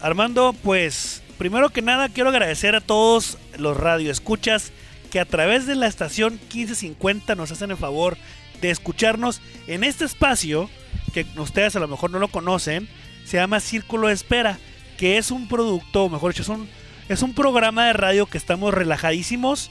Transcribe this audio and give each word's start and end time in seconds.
Armando, 0.00 0.54
pues 0.62 1.22
primero 1.38 1.70
que 1.70 1.82
nada 1.82 2.08
quiero 2.08 2.30
agradecer 2.30 2.74
a 2.74 2.80
todos 2.80 3.38
los 3.56 3.76
radioescuchas 3.76 4.72
que 5.10 5.20
a 5.20 5.24
través 5.24 5.66
de 5.66 5.74
la 5.74 5.86
estación 5.86 6.34
1550 6.34 7.34
nos 7.34 7.50
hacen 7.50 7.70
el 7.70 7.76
favor 7.76 8.16
de 8.60 8.70
escucharnos 8.70 9.40
en 9.66 9.84
este 9.84 10.04
espacio 10.04 10.68
que 11.12 11.26
ustedes 11.36 11.74
a 11.76 11.80
lo 11.80 11.88
mejor 11.88 12.10
no 12.10 12.18
lo 12.18 12.28
conocen, 12.28 12.88
se 13.24 13.38
llama 13.38 13.60
Círculo 13.60 14.08
de 14.08 14.14
Espera, 14.14 14.58
que 14.96 15.18
es 15.18 15.30
un 15.30 15.48
producto, 15.48 16.04
o 16.04 16.08
mejor 16.08 16.32
dicho, 16.32 16.42
es 16.42 16.48
un, 16.48 16.68
es 17.08 17.22
un 17.22 17.34
programa 17.34 17.86
de 17.86 17.92
radio 17.92 18.26
que 18.26 18.38
estamos 18.38 18.74
relajadísimos, 18.74 19.70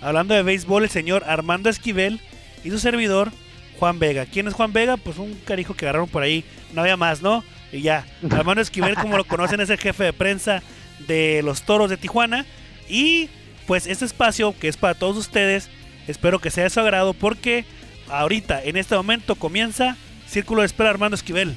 hablando 0.00 0.34
de 0.34 0.42
béisbol, 0.42 0.84
el 0.84 0.90
señor 0.90 1.24
Armando 1.26 1.68
Esquivel 1.68 2.20
y 2.64 2.70
su 2.70 2.78
servidor, 2.78 3.32
Juan 3.78 3.98
Vega. 3.98 4.26
¿Quién 4.26 4.48
es 4.48 4.54
Juan 4.54 4.72
Vega? 4.72 4.96
Pues 4.96 5.18
un 5.18 5.34
carijo 5.44 5.74
que 5.74 5.84
agarraron 5.84 6.08
por 6.08 6.22
ahí, 6.22 6.44
no 6.72 6.82
había 6.82 6.96
más, 6.96 7.20
¿no? 7.20 7.44
Y 7.72 7.80
ya, 7.82 8.06
Armando 8.30 8.62
Esquivel, 8.62 8.94
como 8.94 9.16
lo 9.16 9.24
conocen, 9.24 9.60
es 9.60 9.70
el 9.70 9.78
jefe 9.78 10.04
de 10.04 10.12
prensa 10.12 10.62
de 11.06 11.42
los 11.42 11.62
Toros 11.62 11.90
de 11.90 11.96
Tijuana. 11.96 12.46
Y 12.88 13.28
pues 13.66 13.86
este 13.86 14.04
espacio 14.04 14.54
que 14.58 14.68
es 14.68 14.76
para 14.76 14.94
todos 14.94 15.16
ustedes, 15.16 15.68
espero 16.06 16.38
que 16.38 16.50
sea 16.50 16.64
de 16.64 16.70
su 16.70 16.80
agrado 16.80 17.12
porque 17.14 17.64
ahorita, 18.08 18.62
en 18.62 18.76
este 18.76 18.94
momento, 18.94 19.34
comienza 19.34 19.96
Círculo 20.28 20.62
de 20.62 20.66
Espera 20.66 20.90
Armando 20.90 21.16
Esquivel. 21.16 21.56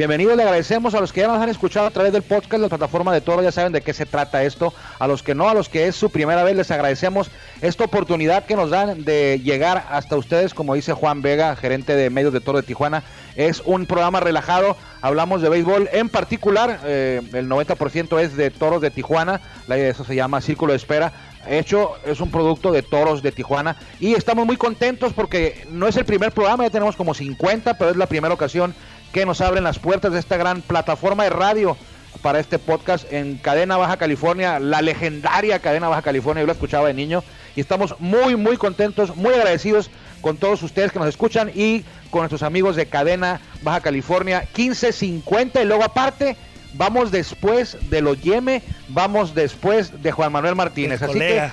Bienvenidos, 0.00 0.34
le 0.34 0.44
agradecemos 0.44 0.94
a 0.94 1.00
los 1.00 1.12
que 1.12 1.20
ya 1.20 1.28
nos 1.28 1.42
han 1.42 1.50
escuchado 1.50 1.86
a 1.86 1.90
través 1.90 2.10
del 2.10 2.22
podcast, 2.22 2.62
la 2.62 2.70
plataforma 2.70 3.12
de 3.12 3.20
Toro, 3.20 3.42
ya 3.42 3.52
saben 3.52 3.70
de 3.70 3.82
qué 3.82 3.92
se 3.92 4.06
trata 4.06 4.42
esto. 4.44 4.72
A 4.98 5.06
los 5.06 5.22
que 5.22 5.34
no, 5.34 5.46
a 5.46 5.52
los 5.52 5.68
que 5.68 5.88
es 5.88 5.94
su 5.94 6.08
primera 6.08 6.42
vez, 6.42 6.56
les 6.56 6.70
agradecemos 6.70 7.30
esta 7.60 7.84
oportunidad 7.84 8.46
que 8.46 8.56
nos 8.56 8.70
dan 8.70 9.04
de 9.04 9.42
llegar 9.44 9.84
hasta 9.90 10.16
ustedes, 10.16 10.54
como 10.54 10.74
dice 10.74 10.94
Juan 10.94 11.20
Vega, 11.20 11.54
gerente 11.54 11.96
de 11.96 12.08
medios 12.08 12.32
de 12.32 12.40
Toro 12.40 12.62
de 12.62 12.66
Tijuana. 12.66 13.02
Es 13.36 13.60
un 13.66 13.84
programa 13.84 14.20
relajado, 14.20 14.74
hablamos 15.02 15.42
de 15.42 15.50
béisbol, 15.50 15.90
en 15.92 16.08
particular, 16.08 16.80
eh, 16.84 17.20
el 17.34 17.46
90% 17.50 18.20
es 18.20 18.38
de 18.38 18.50
Toros 18.50 18.80
de 18.80 18.90
Tijuana, 18.90 19.42
eso 19.68 20.04
se 20.04 20.14
llama 20.14 20.40
Círculo 20.40 20.72
de 20.72 20.78
Espera 20.78 21.12
hecho 21.48 21.92
es 22.04 22.20
un 22.20 22.30
producto 22.30 22.72
de 22.72 22.82
Toros 22.82 23.22
de 23.22 23.32
Tijuana 23.32 23.76
y 23.98 24.14
estamos 24.14 24.46
muy 24.46 24.56
contentos 24.56 25.12
porque 25.12 25.66
no 25.70 25.86
es 25.86 25.96
el 25.96 26.04
primer 26.04 26.32
programa, 26.32 26.64
ya 26.64 26.70
tenemos 26.70 26.96
como 26.96 27.14
50, 27.14 27.78
pero 27.78 27.90
es 27.90 27.96
la 27.96 28.06
primera 28.06 28.34
ocasión 28.34 28.74
que 29.12 29.26
nos 29.26 29.40
abren 29.40 29.64
las 29.64 29.78
puertas 29.78 30.12
de 30.12 30.18
esta 30.18 30.36
gran 30.36 30.62
plataforma 30.62 31.24
de 31.24 31.30
radio 31.30 31.76
para 32.22 32.38
este 32.40 32.58
podcast 32.58 33.10
en 33.12 33.38
Cadena 33.38 33.76
Baja 33.76 33.96
California, 33.96 34.58
la 34.58 34.82
legendaria 34.82 35.58
Cadena 35.60 35.88
Baja 35.88 36.02
California, 36.02 36.42
yo 36.42 36.46
la 36.46 36.52
escuchaba 36.52 36.88
de 36.88 36.94
niño 36.94 37.22
y 37.56 37.60
estamos 37.60 37.94
muy 37.98 38.36
muy 38.36 38.56
contentos, 38.56 39.16
muy 39.16 39.34
agradecidos 39.34 39.90
con 40.20 40.36
todos 40.36 40.62
ustedes 40.62 40.92
que 40.92 40.98
nos 40.98 41.08
escuchan 41.08 41.50
y 41.54 41.84
con 42.10 42.20
nuestros 42.20 42.42
amigos 42.42 42.76
de 42.76 42.86
Cadena 42.86 43.40
Baja 43.62 43.80
California 43.80 44.40
1550 44.56 45.62
y 45.62 45.66
luego 45.66 45.84
aparte 45.84 46.36
vamos 46.74 47.10
después 47.10 47.76
de 47.88 48.00
los 48.00 48.20
Yeme, 48.20 48.62
vamos 48.88 49.34
después 49.34 50.02
de 50.02 50.12
Juan 50.12 50.32
Manuel 50.32 50.54
Martínez. 50.54 51.02
Así 51.02 51.18
que, 51.18 51.50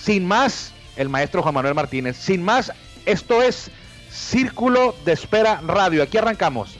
sin 0.00 0.26
más, 0.26 0.72
el 0.96 1.08
maestro 1.08 1.42
Juan 1.42 1.54
Manuel 1.54 1.74
Martínez, 1.74 2.16
sin 2.16 2.42
más, 2.42 2.72
esto 3.06 3.42
es 3.42 3.70
Círculo 4.10 4.94
de 5.04 5.12
Espera 5.12 5.60
Radio. 5.66 6.02
Aquí 6.02 6.18
arrancamos. 6.18 6.78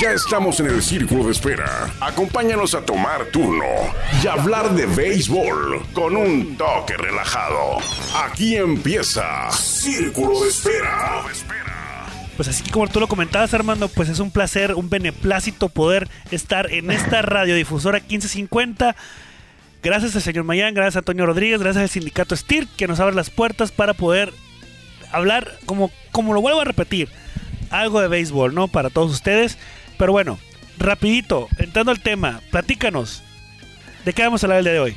Ya 0.00 0.10
estamos 0.10 0.58
en 0.60 0.66
el 0.66 0.82
círculo 0.82 1.24
de 1.24 1.30
espera. 1.30 1.90
Acompáñanos 2.00 2.74
a 2.74 2.84
tomar 2.84 3.26
turno 3.26 3.64
y 4.22 4.26
hablar 4.26 4.74
de 4.74 4.84
béisbol 4.84 5.86
con 5.94 6.16
un 6.16 6.56
toque 6.56 6.96
relajado. 6.96 7.78
Aquí 8.24 8.56
empieza 8.56 9.48
Círculo 9.52 10.42
de 10.42 10.48
Espera. 10.48 11.22
Pues 12.36 12.48
así 12.48 12.68
como 12.68 12.88
tú 12.88 13.00
lo 13.00 13.06
comentabas, 13.06 13.54
Armando, 13.54 13.88
pues 13.88 14.08
es 14.08 14.18
un 14.18 14.32
placer, 14.32 14.74
un 14.74 14.90
beneplácito 14.90 15.68
poder 15.68 16.08
estar 16.30 16.70
en 16.72 16.90
esta 16.90 17.22
radiodifusora 17.22 18.00
1550. 18.00 18.96
Gracias 19.82 20.16
al 20.16 20.22
señor 20.22 20.44
Mayán, 20.44 20.74
gracias 20.74 20.96
a 20.96 20.98
Antonio 20.98 21.26
Rodríguez, 21.26 21.60
gracias 21.60 21.82
al 21.82 21.88
sindicato 21.88 22.36
STIR 22.36 22.66
que 22.76 22.88
nos 22.88 22.98
abre 22.98 23.14
las 23.14 23.30
puertas 23.30 23.70
para 23.72 23.94
poder 23.94 24.32
hablar, 25.12 25.52
como, 25.66 25.90
como 26.12 26.34
lo 26.34 26.40
vuelvo 26.40 26.60
a 26.60 26.64
repetir, 26.64 27.08
algo 27.70 28.00
de 28.00 28.08
béisbol, 28.08 28.54
¿no? 28.54 28.68
Para 28.68 28.90
todos 28.90 29.10
ustedes. 29.12 29.58
Pero 29.98 30.12
bueno, 30.12 30.38
rapidito, 30.78 31.48
entrando 31.58 31.90
al 31.92 32.00
tema, 32.00 32.40
platícanos. 32.50 33.22
¿De 34.04 34.12
qué 34.12 34.22
vamos 34.22 34.42
a 34.42 34.46
hablar 34.46 34.58
el 34.58 34.64
día 34.64 34.72
de 34.74 34.80
hoy? 34.80 34.96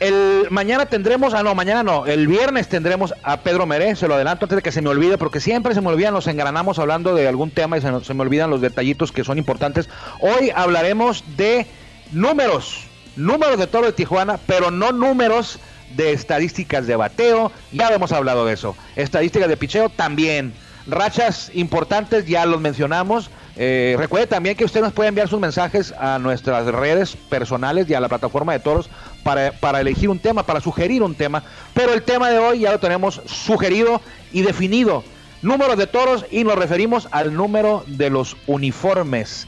El 0.00 0.46
mañana 0.50 0.86
tendremos, 0.86 1.34
ah 1.34 1.42
no, 1.42 1.54
mañana 1.54 1.82
no, 1.82 2.06
el 2.06 2.26
viernes 2.26 2.68
tendremos 2.68 3.14
a 3.22 3.42
Pedro 3.42 3.66
Meré, 3.66 3.94
se 3.96 4.08
lo 4.08 4.14
adelanto 4.14 4.46
antes 4.46 4.56
de 4.56 4.62
que 4.62 4.72
se 4.72 4.80
me 4.80 4.88
olvide, 4.88 5.18
porque 5.18 5.40
siempre 5.40 5.74
se 5.74 5.82
me 5.82 5.88
olvidan, 5.88 6.14
nos 6.14 6.26
engranamos 6.26 6.78
hablando 6.78 7.14
de 7.14 7.28
algún 7.28 7.50
tema 7.50 7.76
y 7.76 7.82
se, 7.82 8.04
se 8.04 8.14
me 8.14 8.22
olvidan 8.22 8.48
los 8.48 8.62
detallitos 8.62 9.12
que 9.12 9.24
son 9.24 9.36
importantes. 9.36 9.90
Hoy 10.20 10.50
hablaremos 10.54 11.22
de 11.36 11.66
números, 12.12 12.84
números 13.14 13.58
de 13.58 13.66
todo 13.66 13.82
de 13.82 13.92
Tijuana, 13.92 14.38
pero 14.46 14.70
no 14.70 14.90
números 14.90 15.58
de 15.96 16.12
estadísticas 16.12 16.86
de 16.86 16.96
bateo, 16.96 17.52
ya 17.72 17.88
hemos 17.88 18.12
hablado 18.12 18.44
de 18.46 18.54
eso. 18.54 18.76
Estadísticas 18.96 19.48
de 19.48 19.56
picheo 19.56 19.88
también. 19.88 20.52
Rachas 20.86 21.50
importantes, 21.54 22.26
ya 22.26 22.46
los 22.46 22.60
mencionamos. 22.60 23.30
Eh, 23.56 23.96
recuerde 23.98 24.26
también 24.26 24.56
que 24.56 24.64
usted 24.64 24.80
nos 24.80 24.92
puede 24.92 25.08
enviar 25.08 25.28
sus 25.28 25.40
mensajes 25.40 25.92
a 25.98 26.18
nuestras 26.18 26.66
redes 26.66 27.16
personales 27.28 27.88
y 27.90 27.94
a 27.94 28.00
la 28.00 28.08
plataforma 28.08 28.52
de 28.52 28.60
toros 28.60 28.88
para, 29.22 29.52
para 29.52 29.80
elegir 29.80 30.08
un 30.08 30.18
tema, 30.18 30.44
para 30.44 30.60
sugerir 30.60 31.02
un 31.02 31.14
tema. 31.14 31.42
Pero 31.74 31.92
el 31.92 32.02
tema 32.02 32.30
de 32.30 32.38
hoy 32.38 32.60
ya 32.60 32.72
lo 32.72 32.80
tenemos 32.80 33.20
sugerido 33.26 34.00
y 34.32 34.42
definido. 34.42 35.04
Números 35.42 35.76
de 35.78 35.86
toros 35.86 36.26
y 36.30 36.44
nos 36.44 36.56
referimos 36.56 37.08
al 37.10 37.34
número 37.34 37.84
de 37.86 38.10
los 38.10 38.36
uniformes. 38.46 39.46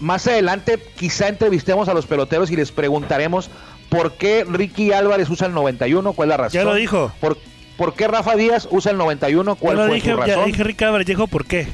Más 0.00 0.26
adelante 0.26 0.82
quizá 0.96 1.28
entrevistemos 1.28 1.88
a 1.88 1.94
los 1.94 2.06
peloteros 2.06 2.50
y 2.50 2.56
les 2.56 2.72
preguntaremos 2.72 3.50
por 3.90 4.12
qué 4.12 4.44
Ricky 4.48 4.92
Álvarez 4.92 5.28
usa 5.28 5.46
el 5.48 5.52
91, 5.52 6.12
cuál 6.14 6.28
es 6.28 6.30
la 6.30 6.36
razón. 6.38 6.52
Ya 6.58 6.64
lo 6.64 6.74
dijo. 6.74 7.12
¿Por, 7.20 7.36
por 7.76 7.92
qué 7.94 8.08
Rafa 8.08 8.36
Díaz 8.36 8.66
usa 8.70 8.92
el 8.92 8.98
91, 8.98 9.56
cuál 9.56 9.76
Ya 9.76 9.82
lo 9.82 9.88
fue 9.88 9.94
dije, 9.96 10.10
su 10.12 10.18
ya 10.18 10.26
razón? 10.26 10.44
dije 10.46 10.64
Ricky 10.64 10.84
Álvarez, 10.84 11.06
dijo 11.06 11.26
por 11.26 11.44
qué. 11.44 11.68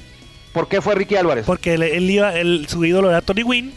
¿Por 0.53 0.67
qué 0.69 0.81
fue 0.81 0.95
Ricky 0.97 1.15
Álvarez? 1.17 1.45
Porque 1.47 1.75
él, 1.75 1.83
él 1.85 2.11
iba, 2.11 2.35
él- 2.35 2.67
su 2.69 2.85
ídolo 2.85 3.11
era 3.11 3.21
Tony 3.21 3.43
Wynn 3.45 3.73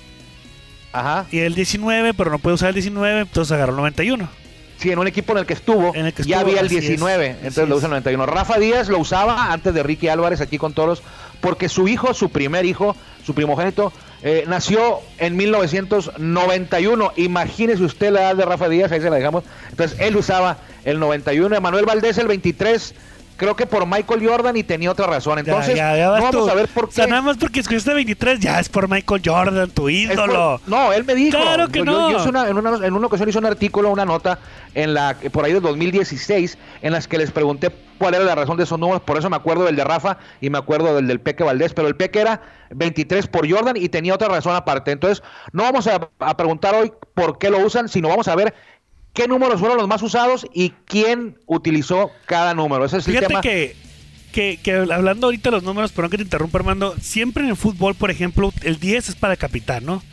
Ajá. 0.94 1.25
y 1.31 1.39
el 1.39 1.53
19, 1.53 2.13
pero 2.13 2.31
no 2.31 2.39
puede 2.39 2.55
usar 2.55 2.69
el 2.69 2.75
19, 2.75 3.22
entonces 3.22 3.51
agarró 3.51 3.73
el 3.73 3.77
91. 3.77 4.27
Sí, 4.77 4.89
en 4.91 4.97
un 5.00 5.07
equipo 5.07 5.33
en 5.33 5.39
el 5.39 5.45
que 5.45 5.53
estuvo, 5.53 5.94
En 5.94 6.06
el 6.06 6.13
que 6.13 6.23
ya 6.23 6.39
había 6.39 6.61
el 6.61 6.67
así 6.67 6.77
es, 6.77 6.81
19, 6.88 7.25
así 7.31 7.38
entonces 7.39 7.67
lo 7.67 7.75
usa 7.75 7.88
el 7.88 7.91
91. 7.91 8.25
Rafa 8.25 8.57
Díaz 8.59 8.88
lo 8.88 8.97
usaba 8.97 9.51
antes 9.51 9.73
de 9.73 9.83
Ricky 9.83 10.07
Álvarez 10.07 10.39
aquí 10.39 10.57
con 10.57 10.71
Toros, 10.73 11.03
porque 11.41 11.67
su 11.67 11.89
hijo, 11.89 12.13
su 12.13 12.29
primer 12.29 12.63
hijo, 12.66 12.95
su 13.25 13.33
primogénito, 13.35 13.91
eh, 14.22 14.46
nació 14.47 15.00
en 15.18 15.38
1991. 15.38 17.13
Imagínese 17.16 17.84
usted 17.84 18.12
la 18.12 18.22
edad 18.22 18.35
de 18.35 18.46
Rafa 18.46 18.69
Díaz, 18.69 18.91
ahí 18.91 19.02
se 19.02 19.09
la 19.09 19.16
dejamos. 19.16 19.44
Entonces 19.69 19.97
él 20.00 20.16
usaba 20.16 20.57
el 20.84 21.00
91, 21.00 21.56
Emanuel 21.56 21.85
Valdés 21.85 22.18
el 22.18 22.28
23, 22.28 22.94
creo 23.39 23.55
que 23.55 23.66
por 23.66 23.88
Michael 23.88 24.27
Jordan 24.27 24.55
y 24.57 24.63
tenía 24.63 24.91
otra 24.91 25.07
razón. 25.07 25.39
Entonces, 25.39 25.75
ya, 25.75 25.94
ya, 25.94 25.97
ya 25.97 26.05
no 26.05 26.11
vamos 26.11 26.31
tú. 26.31 26.50
a 26.50 26.53
ver 26.53 26.67
por 26.67 26.85
O 26.85 26.91
sea, 26.91 27.05
qué. 27.05 27.09
nada 27.09 27.23
más 27.23 27.38
porque 27.38 27.61
escogiste 27.61 27.91
23, 27.91 28.39
ya 28.39 28.59
es 28.59 28.69
por 28.69 28.88
Michael 28.88 29.22
Jordan, 29.25 29.69
tu 29.72 29.83
por- 29.83 29.91
ídolo. 29.91 30.61
no, 30.67 30.94
él 30.94 31.03
me 31.05 31.16
dijo. 31.16 31.39
Claro 31.39 31.67
que 31.69 31.79
Yo- 31.79 31.85
no. 31.85 32.11
Yo, 32.11 32.11
yo 32.11 32.17
hice 32.19 32.29
una- 32.29 32.47
en, 32.47 32.57
una, 32.57 32.85
en 32.85 32.94
una 32.94 33.07
ocasión 33.07 33.27
hice 33.29 33.39
un 33.39 33.45
artículo, 33.47 33.89
una 33.89 34.05
nota, 34.05 34.38
en 34.75 34.94
la 34.94 35.16
por 35.31 35.45
ahí 35.45 35.53
del 35.53 35.63
2016, 35.63 36.57
en 36.83 36.91
las 36.94 37.07
que 37.07 37.17
les 37.17 37.31
pregunté 37.31 37.72
cuál 37.97 38.13
era 38.13 38.23
la 38.23 38.35
razón 38.35 38.57
de 38.57 38.63
esos 38.63 38.77
números. 38.77 39.01
Por 39.01 39.17
eso 39.17 39.29
me 39.29 39.35
acuerdo 39.38 39.66
del 39.66 39.75
de 39.75 39.83
Rafa 39.83 40.17
y 40.41 40.50
me 40.50 40.57
acuerdo 40.57 40.94
del 40.95 41.07
del 41.07 41.19
Peque 41.19 41.44
Valdés. 41.44 41.73
Pero 41.73 41.88
el 41.88 41.95
Peque 41.95 42.19
era 42.21 42.41
23 42.71 43.27
por 43.27 43.50
Jordan 43.50 43.77
y 43.77 43.89
tenía 43.89 44.13
otra 44.13 44.27
razón 44.27 44.56
aparte. 44.56 44.91
Entonces, 44.91 45.23
no 45.53 45.63
vamos 45.63 45.88
a, 45.88 46.09
a 46.19 46.38
preguntar 46.38 46.75
hoy 46.75 46.91
por 47.13 47.38
qué 47.39 47.50
lo 47.50 47.59
usan, 47.59 47.89
sino 47.89 48.09
vamos 48.09 48.27
a 48.27 48.35
ver 48.35 48.53
qué 49.14 49.28
números 49.28 49.59
fueron 49.59 49.78
los 49.78 49.88
más 49.88 50.02
usados 50.02 50.46
y 50.53 50.72
quién 50.86 51.38
utilizó 51.46 52.12
cada 52.25 52.53
número. 52.53 52.86
Ese 52.86 52.97
es 52.97 53.08
el 53.08 53.14
Fíjate 53.14 53.28
tema. 53.28 53.42
que, 53.42 53.75
que, 54.31 54.59
que 54.62 54.74
hablando 54.74 55.28
ahorita 55.28 55.50
de 55.50 55.56
los 55.58 55.64
números, 55.64 55.92
perdón 55.92 56.12
que 56.12 56.18
te 56.18 56.24
interrumpa, 56.24 56.59
Armando, 56.59 56.96
siempre 57.02 57.44
en 57.44 57.50
el 57.50 57.56
fútbol, 57.56 57.96
por 57.96 58.12
ejemplo, 58.12 58.53
el 58.64 58.80
10 58.80 59.09
es 59.09 59.16
para 59.16 59.34
el 59.34 59.40
capitán, 59.40 59.86
¿no? 59.86 60.03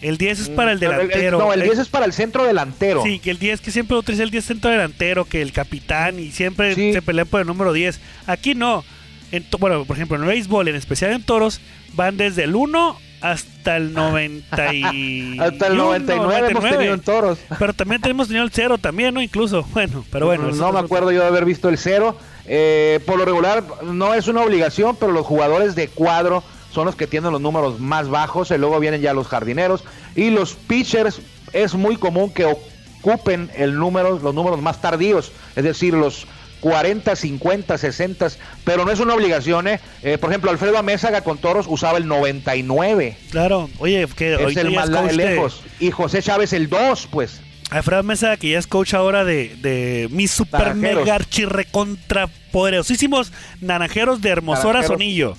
El 0.00 0.16
10 0.16 0.38
es 0.40 0.48
para 0.48 0.70
el 0.72 0.78
Mm, 0.78 0.84
el- 0.84 0.90
el- 0.92 0.96
delantero. 1.08 1.38
no, 1.38 1.52
el 1.52 1.60
Eh, 1.62 1.64
10 1.64 1.78
es 1.80 1.88
para 1.88 2.06
el 2.06 2.12
centro 2.12 2.44
delantero. 2.44 3.02
Sí, 3.02 3.18
que 3.18 3.30
el 3.30 3.38
10 3.40 3.60
que 3.60 3.72
siempre 3.72 3.96
utiliza 3.96 4.22
el 4.22 4.30
10 4.30 4.44
centro 4.44 4.70
delantero, 4.70 5.24
que 5.24 5.42
el 5.42 5.52
capitán 5.52 6.20
y 6.20 6.30
siempre 6.30 6.74
Sí. 6.76 6.92
se 6.92 7.02
pelean 7.02 7.26
por 7.26 7.40
el 7.40 7.46
número 7.48 7.72
10. 7.72 8.00
Aquí 8.26 8.54
no. 8.54 8.84
En 9.32 9.44
bueno, 9.58 9.84
por 9.84 9.96
ejemplo, 9.96 10.16
en 10.16 10.22
el 10.22 10.28
béisbol, 10.28 10.68
en 10.68 10.76
especial 10.76 11.12
en 11.12 11.22
toros, 11.24 11.60
van 11.94 12.16
desde 12.16 12.44
el 12.44 12.54
1 12.54 12.96
hasta 13.20 13.76
el 13.76 13.92
90 13.92 14.74
y... 14.74 15.38
Hasta 15.40 15.66
el 15.68 15.76
99 15.76 16.50
hemos 16.50 16.64
tenido 16.64 16.94
en 16.94 17.00
toros. 17.00 17.38
Pero 17.58 17.72
también 17.72 18.00
tenemos 18.00 18.28
tenido 18.28 18.44
el 18.44 18.50
0 18.52 18.78
también, 18.78 19.14
¿no? 19.14 19.22
Incluso. 19.22 19.64
Bueno, 19.72 20.04
pero 20.10 20.26
bueno. 20.26 20.50
no 20.50 20.72
me 20.72 20.78
acuerdo 20.78 21.12
yo 21.12 21.20
de 21.20 21.26
haber 21.26 21.44
visto 21.44 21.68
el 21.68 21.78
cero. 21.78 22.16
Eh, 22.46 23.00
por 23.06 23.18
lo 23.18 23.24
regular, 23.24 23.62
no 23.84 24.14
es 24.14 24.28
una 24.28 24.42
obligación, 24.42 24.96
pero 24.96 25.12
los 25.12 25.26
jugadores 25.26 25.74
de 25.74 25.88
cuadro 25.88 26.42
son 26.72 26.86
los 26.86 26.96
que 26.96 27.06
tienen 27.06 27.32
los 27.32 27.40
números 27.40 27.80
más 27.80 28.08
bajos. 28.08 28.50
Y 28.50 28.58
luego 28.58 28.80
vienen 28.80 29.00
ya 29.00 29.12
los 29.12 29.28
jardineros. 29.28 29.84
Y 30.16 30.30
los 30.30 30.54
pitchers 30.54 31.20
es 31.52 31.74
muy 31.74 31.96
común 31.96 32.30
que 32.30 32.44
ocupen 32.44 33.50
el 33.54 33.76
número, 33.76 34.18
los 34.18 34.34
números 34.34 34.60
más 34.62 34.80
tardíos. 34.80 35.32
Es 35.56 35.64
decir, 35.64 35.94
los 35.94 36.26
40, 36.60 37.14
50, 37.16 37.78
60, 37.78 38.28
pero 38.64 38.84
no 38.84 38.90
es 38.92 39.00
una 39.00 39.14
obligación, 39.14 39.68
¿eh? 39.68 39.80
Eh, 40.02 40.18
por 40.18 40.30
ejemplo, 40.30 40.50
Alfredo 40.50 40.78
Amézaga 40.78 41.20
con 41.22 41.38
Toros 41.38 41.66
usaba 41.68 41.98
el 41.98 42.06
99. 42.06 43.16
Claro, 43.30 43.68
oye, 43.78 44.06
que 44.16 44.34
Es 44.34 44.56
el 44.56 44.72
más 44.72 44.90
de- 44.90 45.12
lejos. 45.14 45.62
Y 45.80 45.90
José 45.90 46.22
Chávez 46.22 46.52
el 46.52 46.68
2, 46.68 47.08
pues. 47.10 47.40
Alfredo 47.70 48.02
Mesa, 48.02 48.36
que 48.38 48.50
ya 48.50 48.58
es 48.58 48.66
coach 48.66 48.94
ahora 48.94 49.24
de, 49.24 49.54
de 49.60 50.08
mis 50.10 50.30
super 50.30 50.60
Naranjeros. 50.60 51.04
mega 51.04 51.14
archirrecontra 51.16 52.28
poderosísimos 52.50 53.30
naranjeros 53.60 54.20
de 54.22 54.30
Hermosora 54.30 54.80
Naranjeros. 54.80 54.94
Sonillo. 54.98 55.36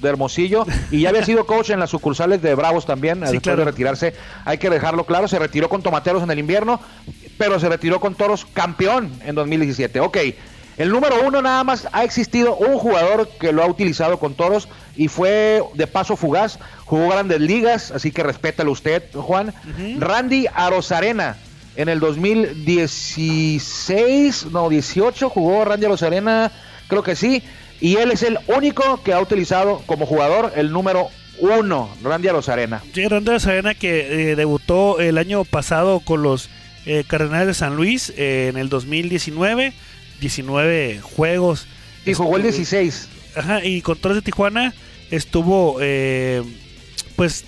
de 0.00 0.08
Hermosillo 0.10 0.66
y 0.90 1.00
ya 1.00 1.08
había 1.08 1.24
sido 1.24 1.46
coach 1.46 1.70
en 1.70 1.80
las 1.80 1.88
sucursales 1.88 2.42
de 2.42 2.54
Bravos 2.54 2.84
también 2.84 3.20
después 3.20 3.40
claro. 3.40 3.60
de 3.60 3.64
retirarse 3.70 4.14
hay 4.44 4.58
que 4.58 4.68
dejarlo 4.68 5.04
claro 5.06 5.26
se 5.28 5.38
retiró 5.38 5.70
con 5.70 5.82
Tomateros 5.82 6.22
en 6.22 6.30
el 6.30 6.38
invierno 6.38 6.78
pero 7.38 7.60
se 7.60 7.68
retiró 7.68 8.00
con 8.00 8.14
Toros 8.14 8.46
campeón 8.52 9.12
en 9.24 9.34
2017 9.34 10.00
ok 10.00 10.18
el 10.76 10.90
número 10.90 11.24
uno 11.24 11.40
nada 11.40 11.62
más 11.62 11.86
ha 11.92 12.02
existido 12.02 12.56
un 12.56 12.78
jugador 12.78 13.28
que 13.38 13.52
lo 13.52 13.62
ha 13.62 13.66
utilizado 13.66 14.18
con 14.18 14.34
Toros 14.34 14.68
y 14.96 15.06
fue 15.08 15.62
de 15.74 15.86
paso 15.86 16.16
fugaz 16.16 16.58
jugó 16.84 17.08
grandes 17.08 17.40
ligas 17.40 17.90
así 17.90 18.10
que 18.10 18.22
respétalo 18.22 18.72
usted 18.72 19.02
Juan. 19.12 19.54
Randy 19.98 20.46
Arozarena 20.52 21.36
en 21.76 21.88
el 21.88 22.00
2016 22.00 24.46
no 24.50 24.68
18 24.68 25.30
jugó 25.30 25.64
Randy 25.64 25.86
Arozarena 25.86 26.52
creo 26.88 27.02
que 27.02 27.16
sí 27.16 27.42
y 27.80 27.96
él 27.96 28.10
es 28.10 28.22
el 28.22 28.38
único 28.46 29.02
que 29.02 29.12
ha 29.12 29.20
utilizado 29.20 29.82
como 29.86 30.06
jugador 30.06 30.52
el 30.56 30.72
número 30.72 31.08
uno, 31.38 31.90
Randy 32.02 32.28
Arozarena. 32.28 32.82
Sí, 32.94 33.06
Randy 33.06 33.32
Arena 33.32 33.74
que 33.74 34.30
eh, 34.30 34.36
debutó 34.36 35.00
el 35.00 35.18
año 35.18 35.44
pasado 35.44 36.00
con 36.00 36.22
los 36.22 36.48
eh, 36.86 37.04
Cardenales 37.06 37.46
de 37.48 37.54
San 37.54 37.76
Luis 37.76 38.12
eh, 38.16 38.48
en 38.50 38.56
el 38.58 38.68
2019. 38.68 39.72
19 40.20 41.00
juegos. 41.02 41.66
Y 42.06 42.14
jugó 42.14 42.36
el 42.36 42.42
Estuvo- 42.44 42.56
16. 42.58 43.08
Ajá, 43.36 43.64
y 43.64 43.82
con 43.82 43.98
Torres 43.98 44.16
de 44.16 44.22
Tijuana 44.22 44.72
estuvo, 45.10 45.78
eh, 45.80 46.42
pues, 47.16 47.44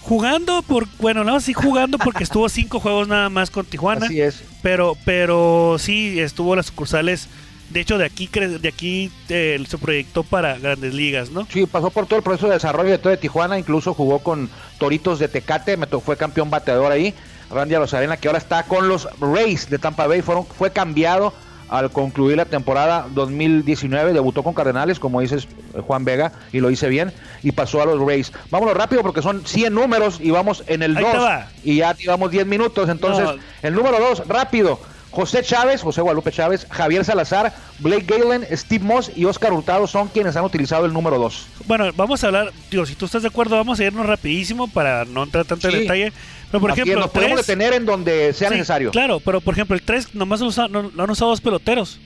jugando 0.00 0.62
por, 0.62 0.86
bueno, 0.98 1.24
no, 1.24 1.40
sí 1.40 1.52
jugando 1.54 1.98
porque 1.98 2.22
estuvo 2.24 2.48
cinco 2.48 2.80
juegos 2.80 3.08
nada 3.08 3.28
más 3.30 3.50
con 3.50 3.64
Tijuana. 3.64 4.06
Así 4.06 4.20
es. 4.20 4.42
Pero, 4.62 4.96
pero 5.04 5.76
sí 5.78 6.20
estuvo 6.20 6.52
en 6.52 6.58
las 6.58 6.66
sucursales. 6.66 7.28
De 7.70 7.80
hecho, 7.80 7.96
de 7.96 8.04
aquí, 8.04 8.28
de 8.28 8.68
aquí 8.68 9.10
eh, 9.30 9.62
se 9.66 9.78
proyectó 9.78 10.22
para 10.22 10.58
grandes 10.58 10.92
ligas, 10.94 11.30
¿no? 11.30 11.46
Sí, 11.50 11.64
pasó 11.66 11.90
por 11.90 12.06
todo 12.06 12.18
el 12.18 12.22
proceso 12.22 12.46
de 12.46 12.54
desarrollo 12.54 12.90
de 12.90 12.98
todo 12.98 13.08
de 13.10 13.16
Tijuana, 13.16 13.58
incluso 13.58 13.94
jugó 13.94 14.18
con 14.18 14.50
Toritos 14.78 15.18
de 15.18 15.28
Tecate, 15.28 15.76
me 15.78 15.86
fue 15.86 16.16
campeón 16.16 16.50
bateador 16.50 16.92
ahí. 16.92 17.14
Randy 17.54 17.74
Arozarena, 17.74 18.16
que 18.16 18.28
ahora 18.28 18.38
está 18.38 18.64
con 18.64 18.88
los 18.88 19.08
Rays 19.20 19.70
de 19.70 19.78
Tampa 19.78 20.06
Bay, 20.06 20.20
fueron, 20.22 20.44
fue 20.46 20.70
cambiado 20.72 21.32
al 21.70 21.90
concluir 21.90 22.36
la 22.36 22.44
temporada 22.44 23.06
2019, 23.14 24.12
debutó 24.12 24.42
con 24.42 24.52
Cardenales, 24.54 25.00
como 25.00 25.20
dices 25.20 25.48
eh, 25.74 25.80
Juan 25.80 26.04
Vega, 26.04 26.32
y 26.52 26.60
lo 26.60 26.70
hice 26.70 26.88
bien, 26.88 27.12
y 27.42 27.52
pasó 27.52 27.80
a 27.82 27.86
los 27.86 27.98
Rays. 28.00 28.32
Vámonos 28.50 28.76
rápido 28.76 29.02
porque 29.02 29.22
son 29.22 29.44
100 29.46 29.72
números 29.74 30.18
y 30.20 30.30
vamos 30.30 30.62
en 30.66 30.82
el 30.82 30.96
Ahí 30.96 31.02
2, 31.02 31.12
te 31.12 31.18
va. 31.18 31.48
y 31.64 31.76
ya 31.76 31.94
llevamos 31.96 32.30
10 32.30 32.46
minutos, 32.46 32.88
entonces 32.88 33.24
No. 33.24 33.34
el 33.62 33.74
número 33.74 33.98
2, 33.98 34.28
rápido. 34.28 34.78
José 35.10 35.42
Chávez, 35.44 35.80
José 35.80 36.00
Guadalupe 36.00 36.32
Chávez, 36.32 36.66
Javier 36.68 37.04
Salazar, 37.04 37.54
Blake 37.78 38.04
Galen, 38.04 38.44
Steve 38.50 38.84
Moss 38.84 39.12
y 39.14 39.24
Oscar 39.26 39.52
Hurtado 39.52 39.86
son 39.86 40.08
quienes 40.08 40.34
han 40.34 40.44
utilizado 40.44 40.86
el 40.86 40.92
número 40.92 41.18
2. 41.20 41.46
Bueno, 41.66 41.84
vamos 41.94 42.24
a 42.24 42.26
hablar, 42.26 42.52
digo, 42.68 42.84
si 42.84 42.96
tú 42.96 43.04
estás 43.04 43.22
de 43.22 43.28
acuerdo, 43.28 43.54
vamos 43.56 43.78
a 43.78 43.84
irnos 43.84 44.06
rapidísimo 44.06 44.66
para 44.66 45.04
no 45.04 45.22
entrar 45.22 45.44
tanto 45.44 45.68
en 45.68 45.78
detalle. 45.82 46.12
Pero 46.50 46.60
por 46.60 46.70
Así 46.72 46.80
ejemplo, 46.82 47.00
nos 47.02 47.10
podemos 47.10 47.36
tres- 47.36 47.46
detener 47.46 47.72
en 47.74 47.84
donde 47.86 48.32
sea 48.32 48.48
sí, 48.48 48.54
necesario. 48.54 48.90
Claro, 48.90 49.20
pero 49.20 49.40
por 49.40 49.54
ejemplo, 49.54 49.74
el 49.76 49.82
3 49.82 50.14
nomás 50.14 50.40
lo, 50.40 50.46
usa- 50.46 50.68
no- 50.68 50.90
lo 50.94 51.02
han 51.02 51.10
usado 51.10 51.30
dos 51.30 51.40
peloteros. 51.40 51.98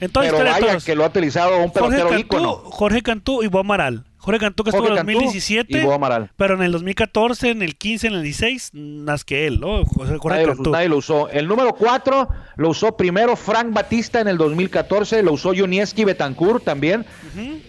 En 0.00 0.10
toda 0.10 0.26
la 0.26 0.32
Pero 0.32 0.50
vaya 0.50 0.66
todos. 0.66 0.84
que 0.84 0.94
lo 0.94 1.04
ha 1.04 1.06
utilizado 1.06 1.56
un 1.58 1.68
Jorge 1.68 1.72
pelotero 1.80 2.08
Cantú, 2.08 2.20
ícono. 2.20 2.52
Jorge 2.64 3.02
Cantú 3.02 3.42
y 3.42 3.46
Bo 3.46 3.60
Amaral. 3.60 4.04
Jorge 4.24 4.40
Cantú 4.40 4.64
que 4.64 4.70
estuvo 4.70 4.86
en 4.86 4.92
el 4.92 4.98
Cantú 4.98 5.12
2017, 5.12 5.78
y 5.78 5.84
Bo 5.84 5.92
Amaral. 5.92 6.30
pero 6.36 6.54
en 6.54 6.62
el 6.62 6.72
2014, 6.72 7.50
en 7.50 7.62
el 7.62 7.76
15, 7.76 8.06
en 8.06 8.12
el 8.14 8.22
16, 8.22 8.70
más 8.74 9.24
que 9.24 9.46
él, 9.46 9.60
¿no? 9.60 9.84
José- 9.84 10.16
Jorge 10.18 10.28
Nadie 10.36 10.46
lo, 10.46 10.54
Cantú. 10.54 10.70
nadie 10.70 10.88
lo 10.88 10.96
usó. 10.96 11.28
El 11.28 11.46
número 11.46 11.74
4 11.74 12.28
lo 12.56 12.68
usó 12.70 12.96
primero 12.96 13.36
Frank 13.36 13.72
Batista 13.72 14.20
en 14.20 14.28
el 14.28 14.38
2014, 14.38 15.22
lo 15.22 15.32
usó 15.32 15.52
Junieski 15.54 16.04
Betancourt 16.04 16.64
también 16.64 17.04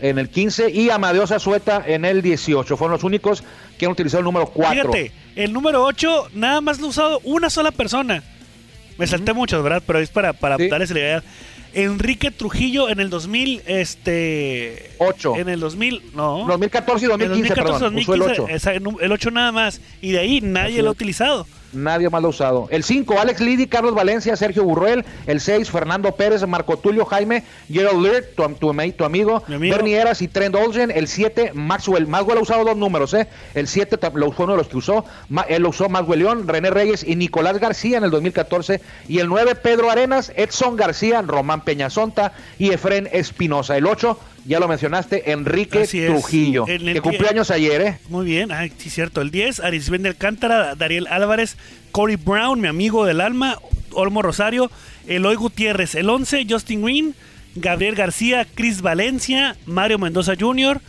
en 0.02 0.18
el 0.18 0.30
15 0.30 0.70
y 0.72 0.90
Amadeo 0.90 1.28
Zazueta 1.28 1.84
en 1.86 2.06
el 2.06 2.22
18. 2.22 2.78
Fueron 2.78 2.94
los 2.94 3.04
únicos 3.04 3.44
que 3.78 3.86
han 3.86 3.92
utilizado 3.92 4.20
el 4.20 4.26
número 4.26 4.46
4. 4.48 4.92
Fíjate, 4.94 5.12
el 5.36 5.52
número 5.52 5.84
8 5.84 6.30
nada 6.34 6.62
más 6.62 6.80
lo 6.80 6.88
ha 6.88 6.90
usado 6.90 7.20
una 7.26 7.50
sola 7.50 7.72
persona. 7.72 8.24
Me 8.98 9.08
salté 9.08 9.34
muchos, 9.34 9.62
¿verdad? 9.62 9.84
Pero 9.86 10.00
es 10.00 10.10
para, 10.10 10.32
para 10.32 10.56
Sí. 10.56 10.70
darles 10.70 10.90
la 10.92 11.00
idea. 11.00 11.24
Enrique 11.76 12.32
Trujillo 12.32 12.90
en 12.90 13.00
el 13.00 13.10
2000, 13.10 13.62
este... 13.68 14.92
8. 14.98 15.36
En 15.38 15.50
el 15.50 15.60
2000, 15.60 16.02
no. 16.16 16.46
2014 16.48 17.06
y 17.06 17.08
2015, 17.10 17.24
en 17.26 17.66
2014, 17.66 17.74
perdón. 17.74 17.96
Usó 17.98 18.14
el 18.14 18.22
8. 18.22 18.42
2015, 18.42 18.56
esa- 18.56 19.04
el 19.06 19.12
8 19.12 19.32
nada 19.32 19.52
más. 19.52 19.82
Y 20.02 20.12
de 20.12 20.20
ahí 20.20 20.42
nadie 20.42 20.76
Así 20.76 20.82
lo 20.82 20.88
ha 20.90 20.92
utilizado. 20.92 21.48
Nadie 21.76 22.10
más 22.10 22.22
lo 22.22 22.28
ha 22.28 22.32
usado. 22.32 22.68
El 22.72 22.84
5, 22.84 23.20
Alex 23.20 23.42
Liddy, 23.42 23.68
Carlos 23.68 23.94
Valencia, 23.94 24.36
Sergio 24.36 24.64
Burruel. 24.64 25.06
El 25.28 25.42
6, 25.42 25.70
Fernando 25.70 26.12
Pérez, 26.14 26.46
Marco 26.48 26.78
Tulio 26.78 27.06
Jaime, 27.06 27.44
Gerald 27.72 28.02
Lear, 28.02 28.24
tu, 28.36 28.44
tu 28.56 28.74
tu 28.94 29.04
amigo, 29.06 29.44
Mi 29.48 29.56
amigo. 29.56 29.76
Bernie 29.76 29.96
Eras 29.96 30.22
y 30.22 30.28
Trent 30.28 30.56
Olsen. 30.56 30.92
El 30.92 31.08
7, 31.08 31.52
Maxwell. 31.54 32.08
Maxwell 32.08 32.38
ha 32.40 32.42
usado 32.42 32.64
dos 32.66 32.78
números, 32.78 33.14
¿eh? 33.14 33.28
El 33.54 33.68
7 33.68 34.00
tam- 34.00 34.14
lo 34.16 34.32
fue 34.32 34.46
uno 34.46 34.54
de 34.54 34.58
los 34.60 34.68
que 34.68 34.78
usó. 34.78 35.06
Ma- 35.30 35.44
él 35.44 35.64
lo 35.64 35.70
usó 35.70 35.90
Maxwell 35.90 36.20
León, 36.20 36.48
René 36.48 36.70
Reyes 36.70 37.04
y 37.04 37.16
Nicolás 37.16 37.60
García 37.60 37.98
en 37.98 38.04
el 38.04 38.12
2014. 38.12 38.82
Y 39.08 39.20
el 39.20 39.28
9, 39.28 39.56
Pedro 39.56 39.92
Arenas, 39.92 40.32
Edson 40.36 40.76
García, 40.76 41.22
Román 41.22 41.62
Peñasonta 41.66 42.34
y 42.58 42.72
Efren 42.72 43.10
Espinosa. 43.12 43.76
El 43.78 43.86
8, 43.88 44.18
ya 44.46 44.60
lo 44.60 44.68
mencionaste, 44.68 45.32
Enrique 45.32 45.82
es. 45.82 45.90
Trujillo, 45.90 46.68
En 46.68 46.94
que 46.94 47.02
cumplió 47.02 47.30
años 47.30 47.52
ayer, 47.52 47.82
¿eh? 47.82 47.98
Muy 48.10 48.26
bien, 48.26 48.52
ay, 48.52 48.72
sí, 48.78 48.90
cierto. 48.90 49.22
El 49.22 49.32
10, 49.32 49.60
Arisben 49.60 50.04
de 50.04 50.10
Alcántara, 50.10 50.76
Dariel 50.76 51.08
Álvarez, 51.08 51.58
Corey 51.92 52.16
Brown, 52.16 52.62
mi 52.62 52.68
amigo 52.68 53.06
del 53.06 53.22
alma, 53.22 53.60
Olmo 53.92 54.22
Rosario, 54.22 54.70
Eloy 55.08 55.36
Gutiérrez. 55.36 55.96
El 55.96 56.10
11, 56.10 56.46
Justin 56.50 56.84
Green, 56.84 57.16
Gabriel 57.56 57.96
García, 57.96 58.46
Chris 58.54 58.82
Valencia, 58.82 59.56
Mario 59.66 59.98
Mendoza 59.98 60.34
Jr., 60.40 60.82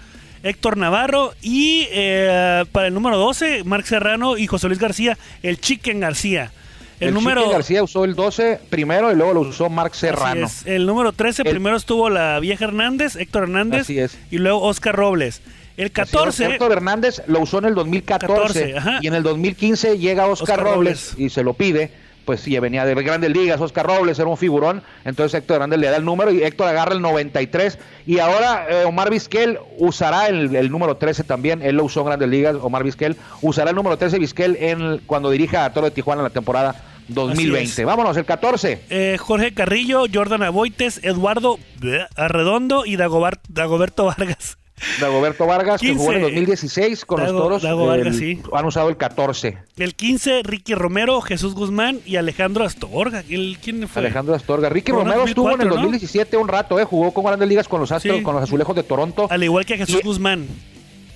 Héctor 0.43 0.77
Navarro 0.77 1.35
y 1.43 1.89
eh, 1.91 2.65
para 2.71 2.89
el 2.89 2.95
número 2.95 3.17
12, 3.17 3.65
Marc 3.65 3.85
Serrano 3.87 4.37
y 4.37 4.47
José 4.47 4.69
Luis 4.69 4.79
García, 4.79 5.19
el 5.43 5.61
Chicken 5.61 6.01
García. 6.01 6.53
El, 7.01 7.09
El, 7.09 7.15
número 7.15 7.43
Chiqui 7.43 7.53
García 7.53 7.83
usó 7.83 8.05
el 8.05 8.15
12 8.15 8.61
primero 8.71 9.13
y 9.13 9.17
luego 9.17 9.35
lo 9.35 9.41
usó 9.41 9.67
Así 9.67 10.01
Serrano. 10.01 10.47
es. 10.47 10.67
El 10.67 10.87
número 10.87 11.13
13 11.13 11.43
El- 11.43 11.51
primero 11.51 11.77
estuvo 11.77 12.09
la 12.09 12.41
vieja 12.41 12.65
Hernández, 12.65 13.17
Héctor 13.17 13.45
Hernández 13.45 13.83
Así 13.83 13.99
es. 13.99 14.17
y 14.31 14.39
luego 14.39 14.63
Oscar 14.63 14.97
Robles. 14.97 15.43
El 15.77 15.93
14 15.93 16.47
Héctor 16.47 16.73
Hernández 16.73 17.23
lo 17.27 17.41
usó 17.41 17.59
en 17.59 17.67
el 17.67 17.75
2014 17.75 18.35
14, 18.35 18.79
ajá. 18.79 18.99
y 19.03 19.09
en 19.09 19.15
el 19.15 19.23
2015 19.23 19.99
llega 19.99 20.27
Oscar, 20.27 20.59
Oscar 20.61 20.75
Robles, 20.75 21.11
Robles. 21.13 21.27
y 21.27 21.29
se 21.29 21.43
lo 21.43 21.53
pide. 21.53 21.91
Pues 22.25 22.41
sí, 22.41 22.59
venía 22.59 22.85
de 22.85 22.93
grandes 22.95 23.31
ligas, 23.31 23.61
Oscar 23.61 23.87
Robles 23.87 24.19
era 24.19 24.27
un 24.29 24.37
figurón, 24.37 24.83
entonces 25.05 25.39
Héctor 25.39 25.57
Hernández 25.57 25.79
le 25.79 25.87
da 25.91 25.97
el 25.97 26.05
número 26.05 26.33
y 26.33 26.43
Héctor 26.43 26.67
agarra 26.67 26.93
el 26.93 27.01
93 27.01 27.79
y 28.05 28.19
ahora 28.19 28.67
eh, 28.69 28.85
Omar 28.85 29.11
Vizquel 29.11 29.61
usará 29.79 30.27
el, 30.27 30.57
el 30.57 30.69
número 30.69 30.97
13 30.97 31.23
también, 31.23 31.63
él 31.63 31.77
lo 31.77 31.85
usó 31.85 32.01
en 32.01 32.07
grandes 32.07 32.29
ligas, 32.29 32.57
Omar 32.61 32.83
Vizquel 32.83 33.17
usará 33.43 33.71
el 33.71 33.77
número 33.77 33.97
13 33.97 34.19
Vizquel 34.19 34.57
en, 34.59 34.99
cuando 35.07 35.31
dirija 35.31 35.65
a 35.65 35.73
Toro 35.73 35.85
de 35.87 35.93
Tijuana 35.93 36.23
en 36.23 36.25
la 36.25 36.31
temporada 36.31 36.75
2020. 37.09 37.83
es. 37.83 37.87
Vámonos, 37.87 38.17
el 38.17 38.25
14. 38.25 38.81
Eh, 38.91 39.17
Jorge 39.19 39.55
Carrillo, 39.55 40.05
Jordan 40.13 40.43
Aboites, 40.43 41.01
Eduardo 41.03 41.59
bleh, 41.79 42.07
Arredondo 42.17 42.85
y 42.87 42.97
Dagoberto 42.97 44.05
Vargas. 44.07 44.59
Dagoberto 45.01 45.47
Vargas, 45.47 45.81
que 45.81 45.95
jugó 45.95 46.13
en 46.13 46.19
el 46.19 46.25
15. 46.27 46.35
2016 46.41 47.05
con 47.07 47.21
Dago- 47.21 47.33
los 47.33 47.43
toros. 47.43 47.63
Dago 47.63 47.87
Vargas, 47.87 48.09
el- 48.09 48.19
sí. 48.19 48.43
Han 48.53 48.65
usado 48.67 48.91
el 48.91 48.99
14. 48.99 49.57
El 49.79 49.95
15, 49.95 50.43
Ricky 50.45 50.75
Romero, 50.75 51.21
Jesús 51.23 51.55
Guzmán 51.55 52.01
y 52.05 52.17
Alejandro 52.17 52.63
Astorga. 52.65 53.25
¿El- 53.29 53.57
¿Quién 53.63 53.89
fue? 53.89 54.01
Alejandro 54.03 54.35
Astorga. 54.35 54.69
Ricky 54.69 54.93
Romero 54.93 55.25
estuvo 55.25 55.47
en 55.51 55.63
el 55.63 55.69
2004, 55.69 55.77
¿no? 55.77 55.83
2017 55.83 56.37
un 56.37 56.49
rato, 56.49 56.79
¿eh? 56.79 56.85
jugó 56.85 57.15
con 57.15 57.25
grandes 57.25 57.49
ligas 57.49 57.69
con 57.69 57.81
los 57.81 57.91
Astros, 57.91 58.19
Sí. 58.19 58.23
con 58.23 58.35
los 58.35 58.43
Azulejos 58.45 58.77
de 58.77 58.83
Toronto. 58.83 59.27
Al 59.31 59.43
igual 59.43 59.65
que 59.65 59.79
Jesús 59.79 60.01
Y- 60.03 60.07
Guzmán. 60.07 60.47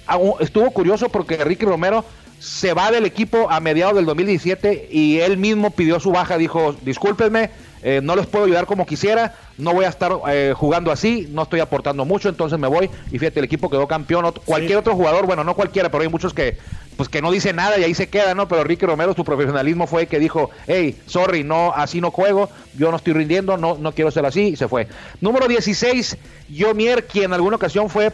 Ah, 0.06 0.16
u- 0.16 0.36
Estuvo 0.40 0.70
curioso 0.70 1.10
porque 1.10 1.36
Ricky 1.44 1.66
Romero 1.66 2.02
se 2.40 2.72
va 2.74 2.90
del 2.90 3.04
equipo 3.06 3.48
a 3.50 3.60
mediados 3.60 3.94
del 3.94 4.06
2017 4.06 4.88
y 4.90 5.20
él 5.20 5.36
mismo 5.36 5.70
pidió 5.70 6.00
su 6.00 6.10
baja, 6.10 6.38
dijo, 6.38 6.74
discúlpenme, 6.82 7.50
eh, 7.82 8.00
no 8.02 8.16
les 8.16 8.26
puedo 8.26 8.44
ayudar 8.46 8.66
como 8.66 8.84
quisiera, 8.86 9.34
no 9.58 9.72
voy 9.72 9.84
a 9.84 9.88
estar 9.88 10.12
eh, 10.28 10.52
jugando 10.56 10.90
así, 10.90 11.28
no 11.30 11.42
estoy 11.42 11.60
aportando 11.60 12.04
mucho, 12.04 12.28
entonces 12.28 12.58
me 12.58 12.66
voy. 12.68 12.90
Y 13.12 13.18
fíjate, 13.18 13.40
el 13.40 13.44
equipo 13.44 13.70
quedó 13.70 13.86
campeón. 13.86 14.24
Ot- 14.24 14.40
Cualquier 14.44 14.78
otro 14.78 14.94
jugador, 14.96 15.26
bueno, 15.26 15.44
no 15.44 15.54
cualquiera, 15.54 15.90
pero 15.90 16.02
hay 16.02 16.08
muchos 16.08 16.34
que 16.34 16.58
pues 16.96 17.08
que 17.08 17.22
no 17.22 17.30
dice 17.30 17.54
nada 17.54 17.78
y 17.78 17.84
ahí 17.84 17.94
se 17.94 18.10
queda, 18.10 18.34
¿no? 18.34 18.46
Pero 18.48 18.62
Ricky 18.64 18.84
Romero, 18.84 19.14
su 19.14 19.24
profesionalismo 19.24 19.86
fue 19.86 20.06
que 20.06 20.18
dijo, 20.18 20.50
hey, 20.66 20.98
sorry, 21.06 21.42
no, 21.44 21.72
así 21.74 21.98
no 22.02 22.10
juego, 22.10 22.50
yo 22.76 22.90
no 22.90 22.98
estoy 22.98 23.14
rindiendo, 23.14 23.56
no, 23.56 23.78
no 23.78 23.92
quiero 23.92 24.10
ser 24.10 24.26
así, 24.26 24.48
y 24.48 24.56
se 24.56 24.68
fue. 24.68 24.86
Número 25.22 25.48
16, 25.48 26.18
Yomier, 26.50 27.06
quien 27.06 27.24
en 27.26 27.32
alguna 27.32 27.56
ocasión 27.56 27.88
fue 27.88 28.12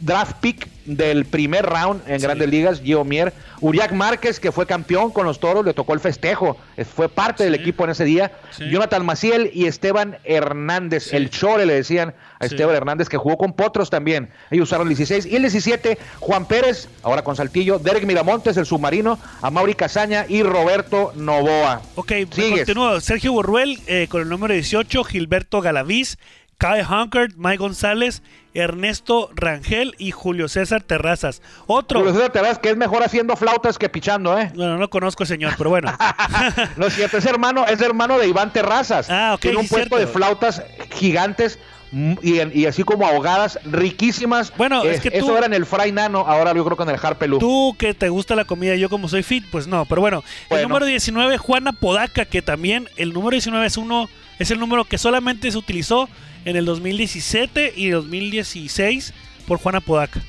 draft 0.00 0.36
pick 0.40 0.66
del 0.96 1.24
primer 1.24 1.66
round 1.66 2.02
en 2.06 2.20
Grandes 2.20 2.48
Ligas, 2.48 2.80
Gio 2.80 3.04
Mier. 3.04 3.32
Uriak 3.60 3.92
Márquez, 3.92 4.40
que 4.40 4.52
fue 4.52 4.66
campeón 4.66 5.10
con 5.10 5.26
los 5.26 5.38
toros, 5.38 5.64
le 5.64 5.74
tocó 5.74 5.92
el 5.92 6.00
festejo, 6.00 6.56
fue 6.94 7.08
parte 7.08 7.44
del 7.44 7.54
equipo 7.54 7.84
en 7.84 7.90
ese 7.90 8.04
día. 8.04 8.32
Jonathan 8.58 9.04
Maciel 9.04 9.50
y 9.52 9.66
Esteban 9.66 10.18
Hernández, 10.24 11.12
el 11.12 11.28
Chore 11.28 11.66
le 11.66 11.74
decían 11.74 12.14
a 12.38 12.46
Esteban 12.46 12.74
Hernández, 12.74 13.08
que 13.08 13.18
jugó 13.18 13.36
con 13.36 13.52
Potros 13.52 13.90
también. 13.90 14.30
Ellos 14.50 14.68
usaron 14.68 14.88
el 14.88 14.96
16. 14.96 15.26
Y 15.26 15.36
el 15.36 15.42
17, 15.42 15.98
Juan 16.20 16.46
Pérez, 16.46 16.88
ahora 17.02 17.22
con 17.22 17.36
Saltillo, 17.36 17.78
Derek 17.78 18.04
Miramontes, 18.04 18.56
el 18.56 18.64
submarino, 18.64 19.18
a 19.42 19.50
Mauri 19.50 19.74
Casaña 19.74 20.24
y 20.28 20.42
Roberto 20.42 21.12
Novoa. 21.16 21.82
Ok, 21.96 22.12
continúo. 22.30 23.00
Sergio 23.00 23.32
Borruel 23.32 23.78
eh, 23.86 24.06
con 24.08 24.22
el 24.22 24.28
número 24.28 24.54
18, 24.54 25.04
Gilberto 25.04 25.60
Galaviz, 25.60 26.18
Kai 26.60 26.82
Hunkert, 26.82 27.36
Mike 27.38 27.56
González, 27.56 28.22
Ernesto 28.52 29.30
Rangel 29.34 29.94
y 29.96 30.10
Julio 30.10 30.46
César 30.46 30.82
Terrazas. 30.82 31.40
Otro. 31.66 32.00
Julio 32.00 32.12
César 32.12 32.32
Terrazas, 32.32 32.58
que 32.58 32.68
es 32.68 32.76
mejor 32.76 33.02
haciendo 33.02 33.34
flautas 33.34 33.78
que 33.78 33.88
pichando, 33.88 34.38
¿eh? 34.38 34.52
Bueno, 34.54 34.76
no 34.76 34.90
conozco, 34.90 35.24
señor, 35.24 35.54
pero 35.56 35.70
bueno. 35.70 35.90
no 36.76 36.86
es 36.86 36.94
cierto, 36.94 37.16
es 37.16 37.24
hermano, 37.24 37.64
es 37.66 37.80
hermano 37.80 38.18
de 38.18 38.28
Iván 38.28 38.52
Terrazas. 38.52 39.08
Ah, 39.08 39.32
ok. 39.36 39.40
Tiene 39.40 39.56
un 39.56 39.68
puesto 39.68 39.96
de 39.96 40.06
flautas 40.06 40.62
gigantes 40.90 41.58
y, 41.92 42.66
así 42.66 42.84
como 42.84 43.06
ahogadas, 43.06 43.58
riquísimas. 43.64 44.52
Bueno, 44.56 44.84
es, 44.84 45.00
que 45.00 45.08
Eso 45.08 45.36
era 45.36 45.46
en 45.46 45.54
el 45.54 45.66
Fray 45.66 45.90
Nano, 45.90 46.20
ahora 46.20 46.54
yo 46.54 46.64
creo 46.64 46.76
que 46.76 46.84
en 46.84 46.90
el 46.90 46.98
Harpelú. 47.02 47.38
Tú 47.38 47.74
que 47.78 47.94
te 47.94 48.08
gusta 48.08 48.36
la 48.36 48.44
comida, 48.44 48.76
yo 48.76 48.88
como 48.88 49.08
soy 49.08 49.22
fit, 49.22 49.44
pues 49.50 49.66
no. 49.66 49.84
Pero 49.86 50.00
bueno, 50.00 50.22
el 50.50 50.62
número 50.62 50.86
19, 50.86 51.38
Juana 51.38 51.72
Podaca, 51.72 52.24
que 52.24 52.42
también 52.42 52.88
el 52.96 53.12
número 53.12 53.32
19 53.32 53.66
es 53.66 53.76
uno, 53.76 54.08
es 54.38 54.50
el 54.50 54.60
número 54.60 54.84
que 54.84 54.98
solamente 54.98 55.50
se 55.50 55.58
utilizó 55.58 56.08
en 56.44 56.56
el 56.56 56.64
2017 56.64 57.72
y 57.76 57.90
2016 57.90 59.12
por 59.46 59.58
Juan 59.58 59.76
Apodaca. 59.76 60.20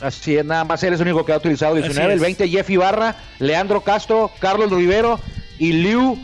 Así 0.00 0.36
es, 0.36 0.44
nada 0.44 0.64
más 0.64 0.82
él 0.82 0.94
es 0.94 1.00
el 1.00 1.06
único 1.06 1.24
que 1.24 1.32
ha 1.32 1.36
utilizado 1.36 1.74
19. 1.74 2.14
El 2.14 2.20
20, 2.20 2.48
Jeff 2.48 2.68
Ibarra, 2.68 3.16
Leandro 3.38 3.82
Castro, 3.82 4.30
Carlos 4.38 4.70
Rivero 4.70 5.20
y 5.58 5.72
Liu 5.72 6.18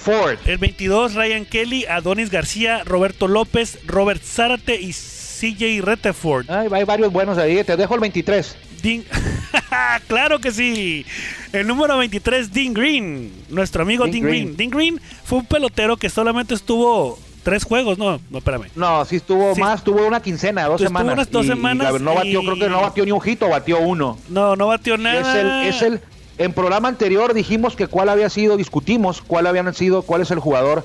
Ford. 0.00 0.38
El 0.46 0.58
22, 0.58 1.14
Ryan 1.14 1.44
Kelly, 1.44 1.84
Adonis 1.86 2.30
García, 2.30 2.82
Roberto 2.84 3.28
López, 3.28 3.78
Robert 3.86 4.22
Zárate 4.22 4.80
y 4.80 4.92
CJ 4.92 5.82
Reteford. 5.82 6.50
hay 6.50 6.84
varios 6.84 7.12
buenos 7.12 7.38
ahí. 7.38 7.62
Te 7.64 7.76
dejo 7.76 7.94
el 7.94 8.00
23. 8.00 8.56
claro 10.08 10.38
que 10.38 10.50
sí. 10.50 11.04
El 11.52 11.66
número 11.66 11.98
23, 11.98 12.52
Dean 12.52 12.74
Green. 12.74 13.32
Nuestro 13.48 13.82
amigo 13.82 14.04
Dean, 14.04 14.22
Green. 14.22 14.54
Green. 14.54 14.56
Dean 14.56 14.70
Green 14.70 15.00
fue 15.24 15.38
un 15.38 15.46
pelotero 15.46 15.96
que 15.96 16.08
solamente 16.08 16.54
estuvo 16.54 17.18
tres 17.42 17.64
juegos, 17.64 17.98
no, 17.98 18.20
no, 18.30 18.38
espérame. 18.38 18.66
No, 18.74 19.04
sí 19.04 19.16
estuvo 19.16 19.54
más, 19.56 19.82
tuvo 19.82 20.06
una 20.06 20.20
quincena, 20.20 20.66
dos 20.66 20.80
semanas. 20.80 21.14
unas 21.14 21.30
dos 21.30 21.46
semanas. 21.46 22.00
no 22.00 22.14
batió, 22.14 22.40
creo 22.40 22.56
que 22.56 22.68
no 22.68 22.80
batió 22.82 23.04
ni 23.04 23.12
un 23.12 23.20
hito, 23.24 23.48
batió 23.48 23.80
uno. 23.80 24.18
No, 24.28 24.56
no 24.56 24.66
batió 24.66 24.96
nada. 24.96 25.66
Es 25.66 25.82
el, 25.82 26.00
en 26.38 26.52
programa 26.52 26.88
anterior 26.88 27.34
dijimos 27.34 27.76
que 27.76 27.86
cuál 27.86 28.08
había 28.08 28.30
sido, 28.30 28.56
discutimos 28.56 29.22
cuál 29.22 29.46
habían 29.46 29.72
sido, 29.74 30.02
cuál 30.02 30.22
es 30.22 30.30
el 30.30 30.38
jugador 30.38 30.84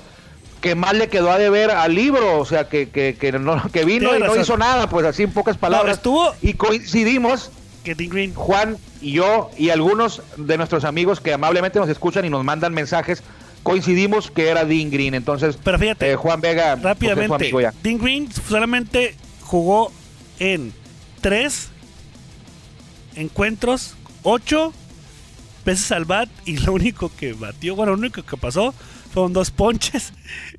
que 0.61 0.73
más 0.73 0.95
le 0.95 1.09
quedó 1.09 1.31
a 1.31 1.37
deber 1.37 1.69
al 1.69 1.93
libro, 1.93 2.39
o 2.39 2.45
sea, 2.45 2.67
que, 2.67 2.89
que, 2.89 3.15
que, 3.19 3.31
no, 3.33 3.61
que 3.71 3.85
vino 3.85 4.15
y 4.15 4.19
no 4.19 4.35
hizo 4.35 4.57
nada, 4.57 4.89
pues 4.89 5.05
así 5.05 5.23
en 5.23 5.31
pocas 5.31 5.57
palabras. 5.57 5.97
estuvo... 5.97 6.33
Y 6.41 6.53
coincidimos 6.53 7.51
que 7.83 7.93
Green. 7.93 8.33
Juan 8.33 8.77
y 8.99 9.11
yo 9.11 9.51
y 9.57 9.69
algunos 9.69 10.23
de 10.37 10.57
nuestros 10.57 10.83
amigos 10.83 11.19
que 11.19 11.33
amablemente 11.33 11.77
nos 11.77 11.87
escuchan 11.87 12.25
y 12.25 12.31
nos 12.31 12.43
mandan 12.43 12.73
mensajes 12.73 13.21
coincidimos 13.65 14.29
que 14.31 14.47
era 14.47 14.63
Dean 14.63 14.91
Green. 14.91 15.15
Entonces, 15.15 15.57
Pero 15.61 15.77
fíjate, 15.79 16.11
eh, 16.11 16.15
Juan 16.15 16.39
Vega. 16.39 16.73
Pues, 16.73 16.83
rápidamente, 16.83 17.51
Dean 17.83 17.97
Green 17.97 18.31
solamente 18.31 19.15
jugó 19.41 19.91
en 20.39 20.71
tres 21.19 21.69
encuentros, 23.15 23.95
ocho 24.23 24.71
veces 25.65 25.91
al 25.91 26.05
bat 26.05 26.29
y 26.45 26.57
lo 26.57 26.73
único 26.73 27.11
que 27.17 27.33
batió, 27.33 27.75
bueno, 27.75 27.93
lo 27.93 27.97
único 27.97 28.23
que 28.23 28.37
pasó 28.37 28.73
fueron 29.11 29.33
dos 29.33 29.51
ponches 29.51 30.13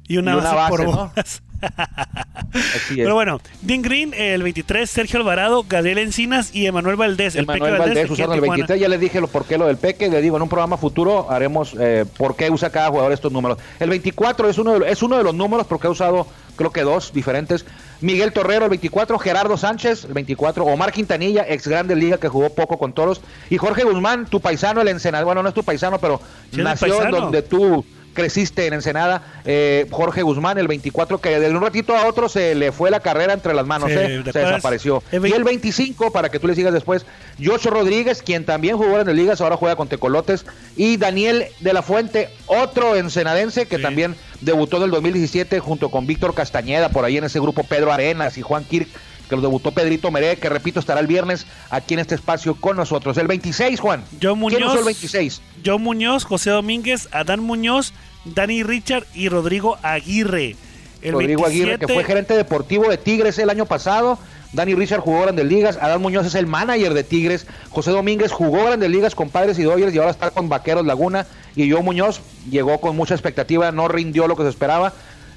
y 0.08 0.16
una, 0.16 0.36
base, 0.36 0.70
por 0.70 0.84
bolas. 0.84 1.42
Pero 2.94 3.14
bueno, 3.14 3.40
Dean 3.62 3.82
Green, 3.82 4.14
el 4.14 4.42
23, 4.42 4.88
Sergio 4.88 5.18
Alvarado, 5.20 5.64
Gabriel 5.68 5.98
Encinas 5.98 6.54
y 6.54 6.66
Emanuel 6.66 6.96
Valdés. 6.96 7.34
El 7.34 7.44
Emanuel 7.44 7.78
Valdés, 7.78 8.10
usaron 8.10 8.34
el 8.34 8.40
23. 8.40 8.80
Ya 8.80 8.88
les 8.88 9.00
dije 9.00 9.20
lo, 9.20 9.28
por 9.28 9.44
qué 9.44 9.58
lo 9.58 9.66
del 9.66 9.76
Peque. 9.76 10.08
Le 10.08 10.20
digo, 10.20 10.36
en 10.36 10.42
un 10.42 10.48
programa 10.48 10.76
futuro 10.76 11.30
haremos 11.30 11.74
eh, 11.78 12.04
por 12.16 12.36
qué 12.36 12.50
usa 12.50 12.70
cada 12.70 12.88
jugador 12.88 13.12
estos 13.12 13.32
números. 13.32 13.58
El 13.80 13.90
24 13.90 14.48
es 14.48 14.58
uno 14.58 14.78
de, 14.78 14.90
es 14.90 15.02
uno 15.02 15.16
de 15.16 15.24
los 15.24 15.34
números 15.34 15.66
porque 15.66 15.86
ha 15.86 15.90
usado, 15.90 16.26
creo 16.56 16.70
que 16.70 16.82
dos 16.82 17.12
diferentes. 17.12 17.64
Miguel 18.00 18.32
Torrero, 18.32 18.64
el 18.64 18.70
24. 18.70 19.18
Gerardo 19.18 19.56
Sánchez, 19.56 20.04
el 20.04 20.12
24. 20.12 20.64
Omar 20.64 20.92
Quintanilla, 20.92 21.44
ex 21.48 21.66
grande 21.66 21.96
liga 21.96 22.18
que 22.18 22.28
jugó 22.28 22.50
poco 22.50 22.78
con 22.78 22.92
toros. 22.92 23.20
Y 23.50 23.56
Jorge 23.58 23.84
Guzmán, 23.84 24.26
tu 24.26 24.40
paisano, 24.40 24.80
el 24.80 24.88
Ensenado. 24.88 25.24
Bueno, 25.24 25.42
no 25.42 25.48
es 25.48 25.54
tu 25.54 25.62
paisano, 25.62 25.98
pero 25.98 26.20
nació 26.52 27.10
donde 27.10 27.42
tú 27.42 27.84
creciste 28.16 28.66
en 28.66 28.74
Ensenada. 28.74 29.22
Eh, 29.44 29.86
Jorge 29.90 30.22
Guzmán, 30.22 30.58
el 30.58 30.66
24, 30.66 31.20
que 31.20 31.38
de 31.38 31.50
un 31.50 31.60
ratito 31.60 31.94
a 31.94 32.06
otro 32.08 32.28
se 32.28 32.56
le 32.56 32.72
fue 32.72 32.90
la 32.90 32.98
carrera 32.98 33.32
entre 33.32 33.54
las 33.54 33.64
manos, 33.64 33.90
eh, 33.92 34.24
se 34.24 34.38
desapareció. 34.38 35.02
y 35.12 35.32
el 35.32 35.44
25, 35.44 36.10
para 36.10 36.30
que 36.30 36.40
tú 36.40 36.48
le 36.48 36.56
sigas 36.56 36.72
después, 36.72 37.06
Yocho 37.38 37.70
Rodríguez, 37.70 38.22
quien 38.22 38.44
también 38.44 38.76
jugó 38.76 38.98
en 38.98 39.08
el 39.08 39.16
Ligas, 39.16 39.40
ahora 39.40 39.56
juega 39.56 39.76
con 39.76 39.88
Tecolotes. 39.88 40.44
Y 40.76 40.96
Daniel 40.96 41.46
de 41.60 41.72
la 41.72 41.82
Fuente, 41.82 42.30
otro 42.46 42.96
ensenadense 42.96 43.66
que 43.66 43.78
también 43.78 44.16
debutó 44.40 44.78
en 44.78 44.84
el 44.84 44.90
2017 44.90 45.60
junto 45.60 45.90
con 45.90 46.06
Víctor 46.06 46.34
Castañeda, 46.34 46.88
por 46.88 47.04
ahí 47.04 47.18
en 47.18 47.24
ese 47.24 47.38
grupo 47.38 47.62
Pedro 47.62 47.92
Arenas 47.92 48.36
y 48.38 48.42
Juan 48.42 48.64
Kirk 48.64 48.88
que 49.28 49.36
lo 49.36 49.42
debutó 49.42 49.72
Pedrito 49.72 50.10
Meré, 50.10 50.36
que 50.36 50.48
repito, 50.48 50.80
estará 50.80 51.00
el 51.00 51.06
viernes 51.06 51.46
aquí 51.70 51.94
en 51.94 52.00
este 52.00 52.14
espacio 52.14 52.54
con 52.54 52.76
nosotros. 52.76 53.16
El 53.18 53.26
26, 53.26 53.80
Juan. 53.80 54.04
Yo 54.20 54.36
Muñoz. 54.36 54.58
¿Quién 54.58 54.68
usó 54.68 54.78
el 54.78 54.84
26? 54.84 55.42
Yo 55.62 55.78
Muñoz, 55.78 56.24
José 56.24 56.50
Domínguez, 56.50 57.08
Adán 57.12 57.40
Muñoz, 57.40 57.92
Dani 58.24 58.62
Richard 58.62 59.06
y 59.14 59.28
Rodrigo 59.28 59.78
Aguirre. 59.82 60.56
Rodrigo 61.04 61.46
Aguirre, 61.46 61.78
que 61.78 61.86
fue 61.88 62.04
gerente 62.04 62.34
deportivo 62.34 62.88
de 62.88 62.98
Tigres 62.98 63.38
el 63.38 63.50
año 63.50 63.66
pasado. 63.66 64.18
Dani 64.52 64.74
Richard 64.74 65.00
jugó 65.00 65.22
Grandes 65.22 65.44
Ligas, 65.44 65.76
Adán 65.80 66.00
Muñoz 66.00 66.26
es 66.26 66.34
el 66.34 66.46
manager 66.46 66.94
de 66.94 67.04
Tigres, 67.04 67.46
José 67.70 67.90
Domínguez 67.90 68.32
jugó 68.32 68.64
Grandes 68.64 68.88
Ligas 68.88 69.14
con 69.14 69.28
Padres 69.28 69.58
y 69.58 69.64
Dodgers 69.64 69.94
y 69.94 69.98
ahora 69.98 70.12
está 70.12 70.30
con 70.30 70.48
Vaqueros 70.48 70.86
Laguna 70.86 71.26
y 71.54 71.66
yo 71.66 71.82
Muñoz 71.82 72.20
llegó 72.50 72.80
con 72.80 72.96
mucha 72.96 73.14
expectativa, 73.14 73.72
no 73.72 73.88
rindió 73.88 74.28
lo 74.28 74.36
que 74.36 74.44
se 74.44 74.48
esperaba. 74.48 74.92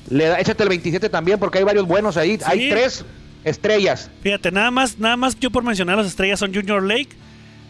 Le 0.09 0.27
da, 0.27 0.39
échate 0.39 0.63
el 0.63 0.69
27 0.69 1.09
también 1.09 1.39
porque 1.39 1.57
hay 1.57 1.63
varios 1.63 1.85
buenos 1.85 2.17
ahí, 2.17 2.39
hay 2.45 2.69
tres 2.69 3.03
estrellas. 3.43 4.09
Fíjate, 4.21 4.51
nada 4.51 4.71
más, 4.71 4.99
nada 4.99 5.17
más 5.17 5.39
yo 5.39 5.51
por 5.51 5.63
mencionar 5.63 5.97
las 5.97 6.07
estrellas 6.07 6.39
son 6.39 6.53
Junior 6.53 6.83
Lake, 6.83 7.09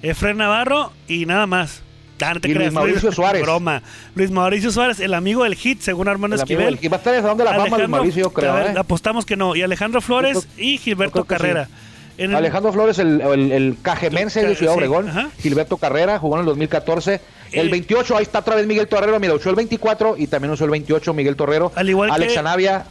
Efren 0.01 0.37
Navarro 0.37 0.91
y 1.07 1.25
nada 1.25 1.47
más. 1.47 1.83
Ah, 2.21 2.33
no 2.33 2.41
te 2.41 2.49
Luis 2.49 2.71
Mauricio 2.73 3.11
Suárez. 3.11 3.41
Broma. 3.41 3.81
Luis 4.15 4.29
Mauricio 4.29 4.71
Suárez, 4.71 4.99
el 4.99 5.13
amigo 5.13 5.43
del 5.43 5.55
hit, 5.55 5.79
según 5.81 6.07
Armando 6.07 6.35
Esquivel. 6.35 6.75
va 6.75 6.95
a 6.95 6.97
estar 6.97 7.13
de 7.13 7.43
la 7.43 7.53
fama 7.55 7.77
Luis 7.77 7.89
Mauricio, 7.89 8.29
creo. 8.31 8.57
¿eh? 8.59 8.73
Apostamos 8.77 9.25
que 9.25 9.37
no. 9.37 9.55
Y 9.55 9.61
Alejandro 9.61 10.01
Flores 10.01 10.47
y 10.57 10.77
Gilberto 10.77 11.23
Carrera. 11.23 11.69
Alejandro 12.19 12.73
Flores, 12.73 12.99
el, 12.99 13.21
el, 13.21 13.77
cajemense 13.81 14.45
de 14.45 14.55
Ciudad 14.55 14.75
Obregón. 14.75 15.09
Gilberto 15.39 15.77
Carrera, 15.77 16.19
jugó 16.19 16.35
en 16.35 16.41
el 16.41 16.45
2014. 16.47 17.21
El 17.51 17.69
28, 17.69 18.17
ahí 18.17 18.23
está 18.23 18.39
otra 18.39 18.55
vez 18.55 18.67
Miguel 18.67 18.87
Torrero, 18.87 19.19
mira, 19.19 19.33
usó 19.33 19.49
el 19.49 19.55
24 19.55 20.17
y 20.17 20.27
también 20.27 20.51
usó 20.51 20.65
el 20.65 20.71
28 20.71 21.13
Miguel 21.13 21.35
Torrero. 21.35 21.71
Al 21.75 21.89
igual 21.89 22.11
Alex 22.11 22.37
Anavia, 22.37 22.85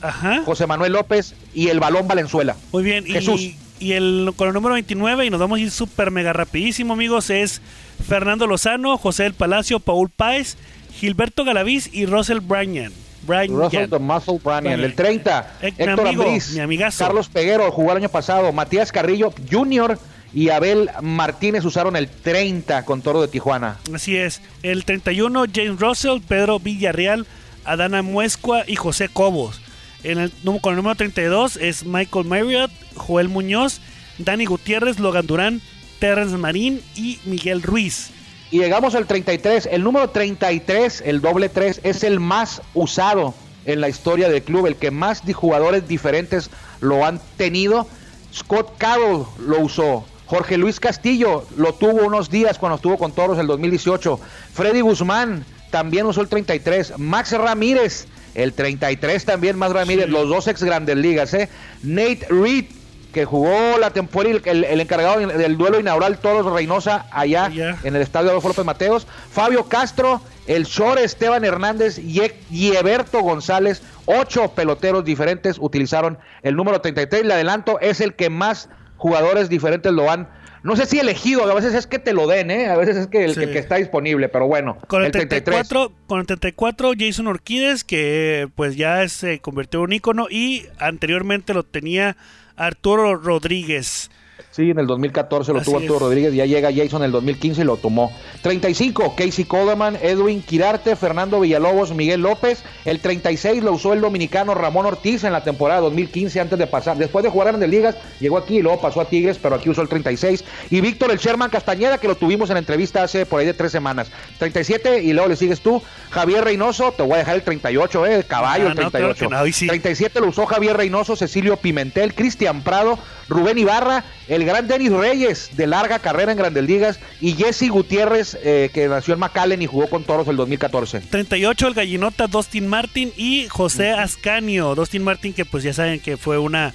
José 0.44 0.66
Manuel 0.66 0.92
López 0.92 1.34
y 1.54 1.68
el 1.68 1.80
balón 1.80 2.08
Valenzuela. 2.08 2.56
Muy 2.72 2.82
bien, 2.82 3.04
Jesús. 3.04 3.52
Y, 3.80 3.92
el, 3.92 4.32
con 4.34 4.48
el 4.48 4.54
número 4.54 4.74
29, 4.74 5.26
y 5.26 5.30
nos 5.30 5.38
vamos 5.38 5.58
a 5.58 5.62
ir 5.62 5.70
súper 5.70 6.10
mega 6.10 6.32
rapidísimo, 6.32 6.94
amigos, 6.94 7.30
es 7.30 7.62
Fernando 8.08 8.48
Lozano, 8.48 8.98
José 8.98 9.22
del 9.22 9.34
Palacio, 9.34 9.78
Paul 9.78 10.10
Páez, 10.10 10.56
Gilberto 10.92 11.44
Galaviz 11.44 11.88
y 11.92 12.06
Russell 12.06 12.40
Bryan. 12.40 12.92
Russell 13.28 13.88
the 13.88 13.98
Muscle 13.98 14.40
Bryan. 14.42 14.66
El 14.66 14.94
30, 14.94 15.56
eh, 15.60 15.66
Héctor 15.68 16.00
amigo, 16.00 16.24
mi 16.54 16.60
amigazo. 16.60 17.04
Carlos 17.04 17.28
Peguero, 17.28 17.70
jugó 17.70 17.92
el 17.92 17.98
año 17.98 18.08
pasado. 18.08 18.52
Matías 18.52 18.90
Carrillo 18.90 19.32
Jr., 19.50 19.98
y 20.32 20.50
Abel 20.50 20.90
Martínez 21.00 21.64
usaron 21.64 21.96
el 21.96 22.08
30 22.08 22.84
con 22.84 23.02
Toro 23.02 23.20
de 23.22 23.28
Tijuana. 23.28 23.78
Así 23.94 24.16
es. 24.16 24.40
El 24.62 24.84
31, 24.84 25.46
James 25.52 25.80
Russell, 25.80 26.20
Pedro 26.26 26.58
Villarreal, 26.58 27.26
Adana 27.64 28.02
Muescua 28.02 28.64
y 28.66 28.76
José 28.76 29.08
Cobos. 29.08 29.60
En 30.04 30.18
el, 30.18 30.32
con 30.60 30.72
el 30.72 30.76
número 30.76 30.94
32 30.94 31.56
es 31.56 31.84
Michael 31.84 32.26
Marriott, 32.26 32.70
Joel 32.94 33.28
Muñoz, 33.28 33.80
Dani 34.18 34.44
Gutiérrez, 34.44 34.98
Logan 34.98 35.26
Durán, 35.26 35.60
Terrence 35.98 36.36
Marín 36.36 36.82
y 36.94 37.18
Miguel 37.24 37.62
Ruiz. 37.62 38.10
Y 38.50 38.58
llegamos 38.58 38.94
al 38.94 39.06
33. 39.06 39.68
El 39.70 39.84
número 39.84 40.10
33, 40.10 41.02
el 41.04 41.20
doble 41.20 41.48
3, 41.48 41.80
es 41.82 42.02
el 42.02 42.20
más 42.20 42.62
usado 42.74 43.34
en 43.66 43.80
la 43.80 43.88
historia 43.88 44.28
del 44.28 44.42
club, 44.42 44.66
el 44.66 44.76
que 44.76 44.90
más 44.90 45.22
jugadores 45.32 45.86
diferentes 45.86 46.50
lo 46.80 47.04
han 47.04 47.20
tenido. 47.36 47.86
Scott 48.32 48.78
Carroll 48.78 49.26
lo 49.38 49.60
usó. 49.60 50.04
Jorge 50.26 50.58
Luis 50.58 50.80
Castillo 50.80 51.46
lo 51.56 51.74
tuvo 51.74 52.06
unos 52.06 52.30
días 52.30 52.58
cuando 52.58 52.76
estuvo 52.76 52.98
con 52.98 53.12
Toros 53.12 53.38
el 53.38 53.46
2018. 53.46 54.20
Freddy 54.52 54.80
Guzmán 54.80 55.44
también 55.70 56.06
usó 56.06 56.20
el 56.22 56.28
33. 56.28 56.98
Max 56.98 57.32
Ramírez, 57.32 58.06
el 58.34 58.52
33 58.52 59.24
también, 59.24 59.58
más 59.58 59.72
Ramírez, 59.72 60.08
los 60.08 60.28
dos 60.28 60.46
ex 60.48 60.62
grandes 60.62 60.96
ligas. 60.96 61.32
¿eh? 61.34 61.48
Nate 61.82 62.26
Reed 62.28 62.66
que 63.12 63.24
jugó 63.24 63.78
la 63.78 63.90
temporada, 63.90 64.36
el, 64.44 64.64
el, 64.64 64.80
encargado 64.80 65.18
del 65.26 65.56
duelo 65.56 65.80
inaugural 65.80 66.18
Toros 66.18 66.52
Reynosa 66.52 67.06
allá 67.10 67.50
en 67.82 67.96
el 67.96 68.02
estadio 68.02 68.30
Adolfo 68.30 68.48
López 68.48 68.64
Mateos, 68.64 69.06
Fabio 69.30 69.64
Castro, 69.64 70.20
el 70.46 70.64
Shore 70.64 71.04
Esteban 71.04 71.44
Hernández 71.44 71.98
y, 71.98 72.20
y 72.50 72.76
Eberto 72.76 73.20
González, 73.20 73.82
ocho 74.06 74.52
peloteros 74.54 75.04
diferentes 75.04 75.56
utilizaron 75.58 76.18
el 76.42 76.56
número 76.56 76.80
33. 76.80 77.24
Le 77.24 77.34
adelanto, 77.34 77.78
es 77.80 78.00
el 78.00 78.14
que 78.14 78.30
más 78.30 78.68
jugadores 78.96 79.48
diferentes 79.48 79.92
lo 79.92 80.10
han. 80.10 80.28
No 80.62 80.74
sé 80.76 80.86
si 80.86 80.98
elegido, 80.98 81.48
a 81.48 81.54
veces 81.54 81.72
es 81.74 81.86
que 81.86 81.98
te 81.98 82.12
lo 82.12 82.26
den, 82.26 82.50
¿eh? 82.50 82.66
a 82.68 82.76
veces 82.76 82.96
es 82.96 83.06
que 83.06 83.24
el 83.24 83.34
Sí. 83.34 83.40
que, 83.40 83.50
que 83.52 83.58
está 83.58 83.76
disponible, 83.76 84.28
pero 84.28 84.46
bueno, 84.48 84.76
Con 84.88 85.02
el, 85.02 85.06
el 85.06 85.12
33. 85.12 85.68
34, 85.68 85.92
con 86.06 86.20
el 86.20 86.26
34 86.26 86.92
Jason 86.98 87.28
Orquídez, 87.28 87.84
que 87.84 88.48
pues 88.56 88.76
ya 88.76 89.08
se 89.08 89.38
convirtió 89.38 89.80
en 89.80 89.84
un 89.84 89.92
ícono 89.92 90.26
y 90.28 90.66
anteriormente 90.78 91.54
lo 91.54 91.62
tenía 91.62 92.16
Arturo 92.58 93.14
Rodríguez. 93.14 94.10
Sí, 94.58 94.70
en 94.70 94.78
el 94.80 94.88
2014 94.88 95.52
lo 95.52 95.60
Así 95.60 95.66
tuvo 95.66 95.76
Arturo 95.78 95.94
es. 95.94 96.02
Rodríguez, 96.02 96.34
ya 96.34 96.44
llega 96.44 96.70
Jason 96.74 97.02
en 97.02 97.06
el 97.06 97.12
2015 97.12 97.60
y 97.60 97.64
lo 97.64 97.76
tomó. 97.76 98.10
35, 98.42 99.14
Casey 99.16 99.44
Coleman, 99.44 99.96
Edwin 100.02 100.42
Quirarte, 100.42 100.96
Fernando 100.96 101.38
Villalobos, 101.38 101.94
Miguel 101.94 102.22
López. 102.22 102.64
El 102.84 102.98
36 102.98 103.62
lo 103.62 103.70
usó 103.74 103.92
el 103.92 104.00
dominicano 104.00 104.54
Ramón 104.54 104.84
Ortiz 104.86 105.22
en 105.22 105.32
la 105.32 105.44
temporada 105.44 105.80
2015 105.82 106.40
antes 106.40 106.58
de 106.58 106.66
pasar. 106.66 106.96
Después 106.96 107.22
de 107.22 107.30
jugar 107.30 107.46
en 107.46 107.52
Grandes 107.52 107.70
Ligas, 107.70 107.96
llegó 108.18 108.36
aquí 108.36 108.56
y 108.58 108.62
luego 108.62 108.80
pasó 108.80 109.00
a 109.00 109.04
Tigres, 109.04 109.38
pero 109.40 109.54
aquí 109.54 109.70
usó 109.70 109.80
el 109.82 109.88
36. 109.88 110.42
Y 110.70 110.80
Víctor 110.80 111.12
el 111.12 111.18
Sherman 111.18 111.50
Castañeda, 111.50 111.98
que 111.98 112.08
lo 112.08 112.16
tuvimos 112.16 112.50
en 112.50 112.54
la 112.54 112.58
entrevista 112.58 113.04
hace 113.04 113.26
por 113.26 113.38
ahí 113.38 113.46
de 113.46 113.54
tres 113.54 113.70
semanas. 113.70 114.10
37 114.40 115.04
y 115.04 115.12
luego 115.12 115.28
le 115.28 115.36
sigues 115.36 115.60
tú. 115.60 115.80
Javier 116.10 116.42
Reynoso, 116.42 116.90
te 116.90 117.04
voy 117.04 117.12
a 117.12 117.18
dejar 117.18 117.36
el 117.36 117.42
38, 117.42 118.06
eh, 118.06 118.14
el 118.16 118.26
caballo, 118.26 118.64
Ah, 118.66 118.72
el 118.72 118.74
no, 118.82 118.90
claro 118.90 119.14
38. 119.14 119.28
que 119.28 119.28
no, 119.36 119.46
y 119.46 119.52
sí. 119.52 119.68
37 119.68 120.18
lo 120.18 120.26
usó 120.26 120.46
Javier 120.46 120.76
Reynoso, 120.76 121.14
Cecilio 121.14 121.58
Pimentel, 121.58 122.12
Cristian 122.14 122.62
Prado, 122.62 122.98
Rubén 123.28 123.58
Ibarra, 123.58 124.04
el 124.26 124.44
gran 124.44 124.66
Denis 124.68 124.92
Reyes, 124.92 125.50
de 125.56 125.66
larga 125.66 125.98
carrera 125.98 126.32
en 126.32 126.38
Grandes 126.38 126.64
Ligas, 126.64 127.00
y 127.20 127.34
Jesse 127.34 127.68
Gutiérrez, 127.68 128.38
eh, 128.42 128.70
que 128.72 128.88
nació 128.88 129.14
en 129.14 129.20
McAllen 129.20 129.62
y 129.62 129.66
jugó 129.66 129.88
con 129.88 130.04
Toros 130.04 130.28
el 130.28 130.36
2014. 130.36 131.00
38 131.00 131.68
el 131.68 131.74
gallinota 131.74 132.26
Dustin 132.26 132.66
Martin 132.66 133.12
y 133.16 133.46
José 133.48 133.90
Ascanio. 133.90 134.74
Dustin 134.74 135.02
Martin 135.02 135.32
que 135.32 135.44
pues 135.44 135.62
ya 135.62 135.72
saben 135.72 136.00
que 136.00 136.16
fue 136.16 136.38
una 136.38 136.72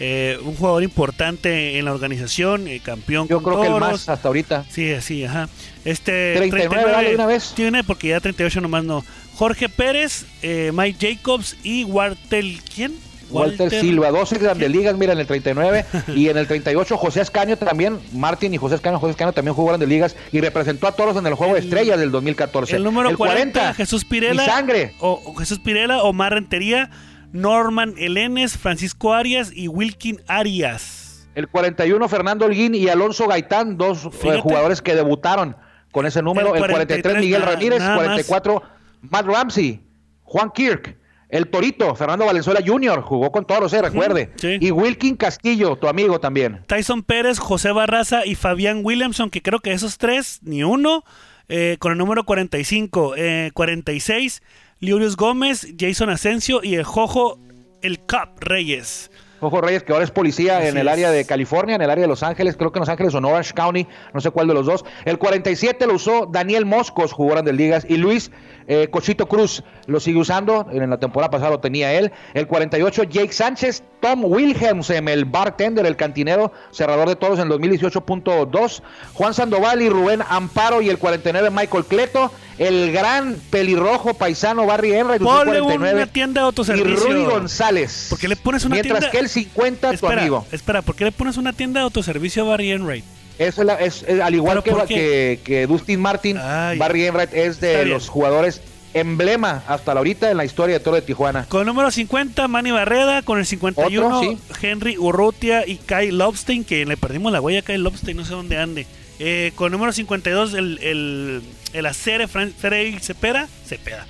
eh, 0.00 0.38
un 0.42 0.56
jugador 0.56 0.82
importante 0.82 1.78
en 1.78 1.84
la 1.84 1.92
organización, 1.92 2.66
eh, 2.66 2.80
campeón 2.82 3.28
Yo 3.28 3.40
con 3.40 3.54
creo 3.54 3.62
que 3.62 3.68
el 3.68 3.80
más 3.80 4.08
hasta 4.08 4.26
ahorita. 4.26 4.64
Sí, 4.68 4.92
sí, 5.00 5.24
ajá. 5.24 5.48
Este 5.84 6.34
39, 6.36 6.90
dale 6.90 7.08
de 7.10 7.14
una 7.14 7.26
vez. 7.26 7.52
Tiene 7.54 7.84
porque 7.84 8.08
ya 8.08 8.18
38 8.18 8.60
nomás 8.60 8.84
no. 8.84 9.04
Jorge 9.34 9.68
Pérez, 9.68 10.26
eh, 10.42 10.72
Mike 10.74 11.14
Jacobs 11.14 11.56
y 11.62 11.84
Walter 11.84 12.44
¿quién? 12.74 12.94
Walter, 13.30 13.70
Silva, 13.70 14.10
12 14.10 14.38
Grandes 14.38 14.70
Ligas, 14.70 14.96
mira, 14.96 15.12
en 15.12 15.18
el 15.20 15.26
39 15.26 15.84
y 16.14 16.28
en 16.28 16.36
el 16.36 16.46
38 16.46 16.96
José 16.96 17.20
Ascaño 17.20 17.56
también, 17.56 17.98
Martín 18.12 18.54
y 18.54 18.56
José 18.56 18.76
Ascaño, 18.76 18.98
José 18.98 19.10
Ascaño 19.12 19.32
también 19.32 19.54
jugó 19.54 19.68
Grandes 19.68 19.88
Ligas 19.88 20.16
y 20.32 20.40
representó 20.40 20.86
a 20.86 20.92
Toros 20.92 21.16
en 21.16 21.26
el 21.26 21.34
Juego 21.34 21.54
de 21.54 21.60
El- 21.60 21.64
Estrellas 21.66 21.98
del 21.98 22.10
2014. 22.10 22.76
El 22.76 22.84
número 22.84 23.16
40, 23.16 23.74
Jesús 23.74 24.04
Pirela. 24.04 24.42
Mi 24.42 24.48
sangre. 24.48 24.94
O, 25.00 25.20
o 25.24 25.34
Jesús 25.34 25.58
Pirela, 25.58 26.02
Omar 26.02 26.32
Rentería, 26.34 26.90
Norman 27.32 27.94
Elenes, 27.98 28.56
Francisco 28.56 29.12
Arias 29.12 29.50
y 29.54 29.68
Wilkin 29.68 30.20
Arias. 30.28 31.26
El 31.34 31.48
41 31.48 32.08
Fernando 32.08 32.44
Holguín 32.44 32.74
y 32.76 32.88
Alonso 32.88 33.26
Gaitán, 33.26 33.76
dos 33.76 34.04
eh, 34.04 34.08
Fíjate. 34.12 34.40
jugadores 34.40 34.80
que 34.80 34.94
debutaron 34.94 35.56
con 35.90 36.06
ese 36.06 36.22
número. 36.22 36.54
El 36.54 36.62
El 36.62 36.68
43, 36.70 37.02
43, 37.02 37.20
Miguel 37.24 37.42
Ramírez, 37.42 37.80
nada 37.80 37.96
44 37.96 38.62
Matt 39.02 39.26
Ramsey, 39.26 39.80
Juan 40.22 40.50
Kirk. 40.54 40.96
El 41.34 41.48
Torito, 41.48 41.96
Fernando 41.96 42.26
Valenzuela 42.26 42.60
Jr., 42.64 43.02
jugó 43.02 43.32
con 43.32 43.44
toros, 43.44 43.72
eh, 43.72 43.82
recuerde. 43.82 44.30
sí. 44.36 44.56
Y 44.60 44.70
Wilkin 44.70 45.16
Castillo, 45.16 45.74
tu 45.74 45.88
amigo 45.88 46.20
también. 46.20 46.62
Tyson 46.68 47.02
Pérez, 47.02 47.40
José 47.40 47.72
Barraza 47.72 48.24
y 48.24 48.36
Fabián 48.36 48.82
Williamson, 48.84 49.30
que 49.30 49.42
creo 49.42 49.58
que 49.58 49.72
esos 49.72 49.98
tres, 49.98 50.38
ni 50.44 50.62
uno, 50.62 51.02
eh, 51.48 51.76
con 51.80 51.90
el 51.90 51.98
número 51.98 52.22
45. 52.22 53.14
Eh, 53.16 53.50
46, 53.52 54.44
Liurius 54.78 55.16
Gómez, 55.16 55.66
Jason 55.76 56.08
Asensio 56.08 56.60
y 56.62 56.76
el 56.76 56.84
Jojo, 56.84 57.40
el 57.82 58.06
Cap 58.06 58.38
Reyes. 58.38 59.10
Jojo 59.40 59.60
Reyes, 59.60 59.82
que 59.82 59.92
ahora 59.92 60.04
es 60.04 60.10
policía 60.10 60.58
Así 60.58 60.68
en 60.68 60.76
el 60.78 60.86
es. 60.86 60.92
área 60.92 61.10
de 61.10 61.24
California, 61.24 61.76
en 61.76 61.82
el 61.82 61.90
área 61.90 62.02
de 62.02 62.08
Los 62.08 62.22
Ángeles, 62.22 62.56
creo 62.56 62.72
que 62.72 62.78
en 62.78 62.82
Los 62.82 62.88
Ángeles 62.88 63.14
o 63.14 63.18
en 63.18 63.24
Orange 63.24 63.52
County, 63.54 63.86
no 64.12 64.20
sé 64.20 64.30
cuál 64.30 64.48
de 64.48 64.54
los 64.54 64.66
dos. 64.66 64.84
El 65.04 65.18
47 65.18 65.86
lo 65.86 65.94
usó 65.94 66.26
Daniel 66.26 66.64
Moscos, 66.66 67.12
jugó 67.12 67.32
Grandes 67.32 67.54
Ligas, 67.54 67.86
y 67.88 67.96
Luis 67.96 68.30
eh, 68.66 68.88
Cochito 68.90 69.28
Cruz 69.28 69.62
lo 69.86 70.00
sigue 70.00 70.18
usando, 70.18 70.66
en 70.70 70.88
la 70.88 70.98
temporada 70.98 71.30
pasada 71.30 71.50
lo 71.50 71.60
tenía 71.60 71.92
él. 71.92 72.12
El 72.32 72.46
48, 72.46 73.04
Jake 73.04 73.32
Sánchez, 73.32 73.82
Tom 74.04 74.22
Wilhelmsen, 74.26 75.08
el 75.08 75.24
bartender, 75.24 75.86
el 75.86 75.96
cantinero, 75.96 76.52
cerrador 76.70 77.08
de 77.08 77.16
todos 77.16 77.38
en 77.38 77.50
el 77.50 77.58
2018.2, 77.58 78.82
Juan 79.14 79.32
Sandoval 79.32 79.80
y 79.80 79.88
Rubén 79.88 80.20
Amparo, 80.28 80.82
y 80.82 80.90
el 80.90 80.98
49, 80.98 81.48
Michael 81.50 81.86
Cleto, 81.86 82.30
el 82.58 82.92
gran 82.92 83.34
pelirrojo 83.48 84.12
paisano 84.12 84.66
Barry 84.66 84.92
el 84.92 85.06
Ponle 85.06 85.58
49, 85.60 85.94
una 85.94 86.06
tienda 86.06 86.42
de 86.42 86.44
y 86.44 86.48
autoservicio. 86.48 87.06
Rudy 87.06 87.24
González. 87.24 88.08
¿Por 88.10 88.18
qué 88.18 88.28
le 88.28 88.36
pones 88.36 88.66
una 88.66 88.74
Mientras 88.74 88.98
tienda? 89.00 89.10
que 89.10 89.18
el 89.20 89.28
50, 89.30 89.88
tu 89.88 89.94
espera, 89.94 90.20
amigo. 90.20 90.46
espera, 90.52 90.82
¿por 90.82 90.94
qué 90.96 91.04
le 91.06 91.12
pones 91.12 91.38
una 91.38 91.54
tienda 91.54 91.80
de 91.80 91.84
autoservicio 91.84 92.42
a 92.44 92.48
Barry 92.50 92.72
Enright? 92.72 93.04
Eso 93.38 93.62
es, 93.62 93.66
la- 93.66 93.74
es- 93.80 94.04
es- 94.06 94.20
al 94.20 94.34
igual 94.34 94.62
que, 94.62 94.74
que, 94.86 95.40
que 95.42 95.66
Dustin 95.66 95.98
Martin. 95.98 96.36
Barry 96.36 97.06
Enright 97.06 97.32
es 97.32 97.58
de 97.58 97.86
los 97.86 98.10
jugadores 98.10 98.60
emblema 98.94 99.62
hasta 99.66 99.92
la 99.92 100.00
ahorita 100.00 100.30
en 100.30 100.36
la 100.36 100.44
historia 100.44 100.78
de 100.78 100.84
Toro 100.84 100.96
de 100.96 101.02
Tijuana. 101.02 101.46
Con 101.48 101.60
el 101.60 101.66
número 101.66 101.90
50, 101.90 102.48
Manny 102.48 102.70
Barreda. 102.70 103.22
Con 103.22 103.38
el 103.38 103.46
51, 103.46 104.06
Otro, 104.06 104.30
sí. 104.30 104.38
Henry 104.62 104.96
Urrutia 104.96 105.66
y 105.66 105.76
Kai 105.76 106.10
Lobstein, 106.10 106.64
que 106.64 106.86
le 106.86 106.96
perdimos 106.96 107.32
la 107.32 107.40
huella 107.40 107.60
a 107.60 107.62
Kai 107.62 107.78
Lobstein, 107.78 108.16
no 108.16 108.24
sé 108.24 108.32
dónde 108.32 108.58
ande. 108.58 108.86
Eh, 109.18 109.52
con 109.54 109.66
el 109.66 109.72
número 109.72 109.92
52, 109.92 110.54
el, 110.54 110.78
el, 110.82 111.42
el 111.72 111.86
Acere 111.86 112.28
Freddy 112.28 112.98
Cepeda. 113.00 113.48
Cepeda. 113.66 114.06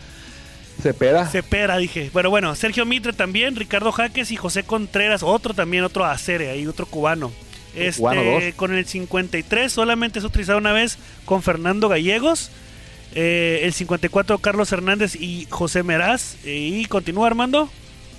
Cepeda. 0.83 1.27
Cepeda, 1.27 1.77
dije. 1.79 2.11
Bueno, 2.13 2.31
bueno, 2.31 2.55
Sergio 2.55 2.85
Mitre 2.85 3.13
también, 3.13 3.57
Ricardo 3.57 3.93
Jaques 3.93 4.31
y 4.31 4.37
José 4.37 4.65
Contreras, 4.65 5.23
otro 5.23 5.55
también, 5.55 5.85
otro 5.85 6.05
Acere, 6.05 6.51
ahí 6.51 6.67
otro 6.67 6.87
cubano. 6.87 7.33
Este, 7.75 8.01
cubano, 8.01 8.23
dos. 8.23 8.43
con 8.55 8.73
el 8.73 8.87
53 8.87 9.73
solamente 9.73 10.21
es 10.21 10.25
utilizado 10.25 10.59
una 10.59 10.73
vez 10.73 10.99
con 11.25 11.43
Fernando 11.43 11.89
Gallegos. 11.89 12.51
Eh, 13.15 13.61
el 13.63 13.73
54 13.73 14.39
Carlos 14.39 14.73
Hernández 14.73 15.17
y 15.17 15.47
José 15.51 15.83
Meraz. 15.83 16.37
Eh, 16.45 16.57
y 16.57 16.85
continúa 16.87 17.27
Armando. 17.27 17.71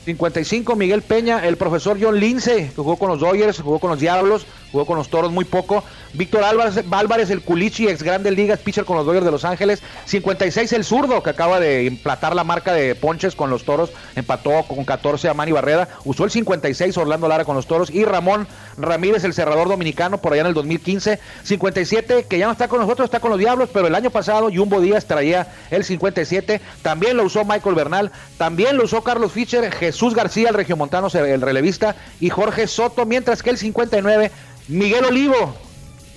55 0.05 0.75
Miguel 0.75 1.01
Peña, 1.01 1.43
el 1.47 1.57
profesor 1.57 1.97
John 1.99 2.19
Lince, 2.19 2.69
que 2.69 2.75
jugó 2.75 2.95
con 2.95 3.09
los 3.09 3.19
Dodgers, 3.19 3.59
jugó 3.59 3.79
con 3.79 3.89
los 3.89 3.99
Diablos, 3.99 4.45
jugó 4.71 4.85
con 4.85 4.97
los 4.97 5.09
Toros 5.09 5.31
muy 5.31 5.45
poco. 5.45 5.83
Víctor 6.13 6.43
Álvarez, 6.43 6.85
Álvarez 6.91 7.31
el 7.31 7.41
Culichi, 7.41 7.87
ex 7.87 8.03
Grandes 8.03 8.33
Ligas, 8.33 8.59
pitcher 8.59 8.85
con 8.85 8.97
los 8.97 9.05
Dodgers 9.07 9.25
de 9.25 9.31
Los 9.31 9.45
Ángeles. 9.45 9.81
56 10.05 10.73
el 10.73 10.83
zurdo, 10.83 11.23
que 11.23 11.31
acaba 11.31 11.59
de 11.59 11.87
emplatar 11.87 12.35
la 12.35 12.43
marca 12.43 12.71
de 12.71 12.93
ponches 12.93 13.35
con 13.35 13.49
los 13.49 13.63
Toros, 13.63 13.89
empató 14.15 14.63
con 14.67 14.85
14 14.85 15.27
a 15.27 15.33
Manny 15.33 15.53
Barrera. 15.53 15.89
Usó 16.03 16.23
el 16.23 16.29
56 16.29 16.95
Orlando 16.97 17.27
Lara 17.27 17.43
con 17.43 17.55
los 17.55 17.65
Toros. 17.65 17.89
Y 17.89 18.05
Ramón 18.05 18.47
Ramírez, 18.77 19.23
el 19.23 19.33
cerrador 19.33 19.67
dominicano, 19.69 20.19
por 20.19 20.33
allá 20.33 20.41
en 20.41 20.47
el 20.47 20.53
2015. 20.53 21.19
57, 21.43 22.27
que 22.29 22.37
ya 22.37 22.45
no 22.45 22.51
está 22.51 22.67
con 22.67 22.79
nosotros, 22.79 23.05
está 23.05 23.19
con 23.19 23.31
los 23.31 23.39
Diablos, 23.39 23.69
pero 23.73 23.87
el 23.87 23.95
año 23.95 24.11
pasado 24.11 24.49
Jumbo 24.53 24.81
Díaz 24.81 25.05
traía 25.05 25.47
el 25.71 25.83
57. 25.83 26.61
También 26.83 27.17
lo 27.17 27.23
usó 27.23 27.43
Michael 27.43 27.75
Bernal, 27.75 28.11
también 28.37 28.77
lo 28.77 28.83
usó 28.83 29.01
Carlos 29.01 29.31
Fischer, 29.31 29.73
Jesús 29.73 29.94
García, 30.13 30.49
el 30.49 30.55
regiomontano, 30.55 31.07
el 31.13 31.41
relevista, 31.41 31.95
y 32.19 32.29
Jorge 32.29 32.67
Soto, 32.67 33.05
mientras 33.05 33.43
que 33.43 33.49
el 33.49 33.57
59, 33.57 34.31
Miguel 34.67 35.05
Olivo, 35.05 35.55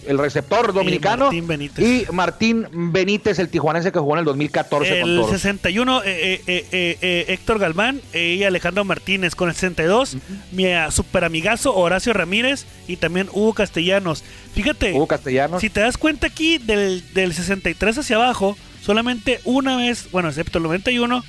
el 0.09 0.19
receptor 0.19 0.73
dominicano, 0.73 1.27
Martín 1.27 1.47
Benítez. 1.47 1.85
y 1.85 2.13
Martín 2.13 2.67
Benítez, 2.73 3.39
el 3.39 3.49
tijuanense 3.49 3.93
que 3.93 3.99
jugó 3.99 4.15
en 4.15 4.21
el 4.21 4.25
2014 4.25 5.01
con 5.01 5.11
El 5.11 5.17
Toros. 5.17 5.31
61, 5.33 6.03
eh, 6.05 6.43
eh, 6.47 6.67
eh, 6.73 7.25
Héctor 7.29 7.59
Galván 7.59 8.01
y 8.15 8.43
Alejandro 8.45 8.85
Martínez. 8.85 9.35
Con 9.35 9.51
el 9.51 9.55
62, 9.55 10.17
mi 10.53 10.67
ah, 10.67 10.91
super 10.91 11.25
amigazo 11.25 11.75
Horacio 11.77 12.13
Ramírez 12.15 12.65
y 12.87 12.97
también 12.97 13.29
Hugo 13.33 13.53
Castellanos. 13.53 14.25
Fíjate, 14.55 14.95
Hugo 14.95 15.07
Castellanos. 15.07 15.61
si 15.61 15.69
te 15.69 15.81
das 15.81 15.99
cuenta 15.99 16.27
aquí, 16.27 16.59
del, 16.59 17.05
del 17.13 17.35
63 17.35 17.99
hacia 17.99 18.17
abajo, 18.17 18.57
solamente 18.83 19.41
una 19.45 19.77
vez, 19.77 20.11
bueno, 20.11 20.29
excepto 20.29 20.59
el 20.59 20.65
91, 20.65 21.23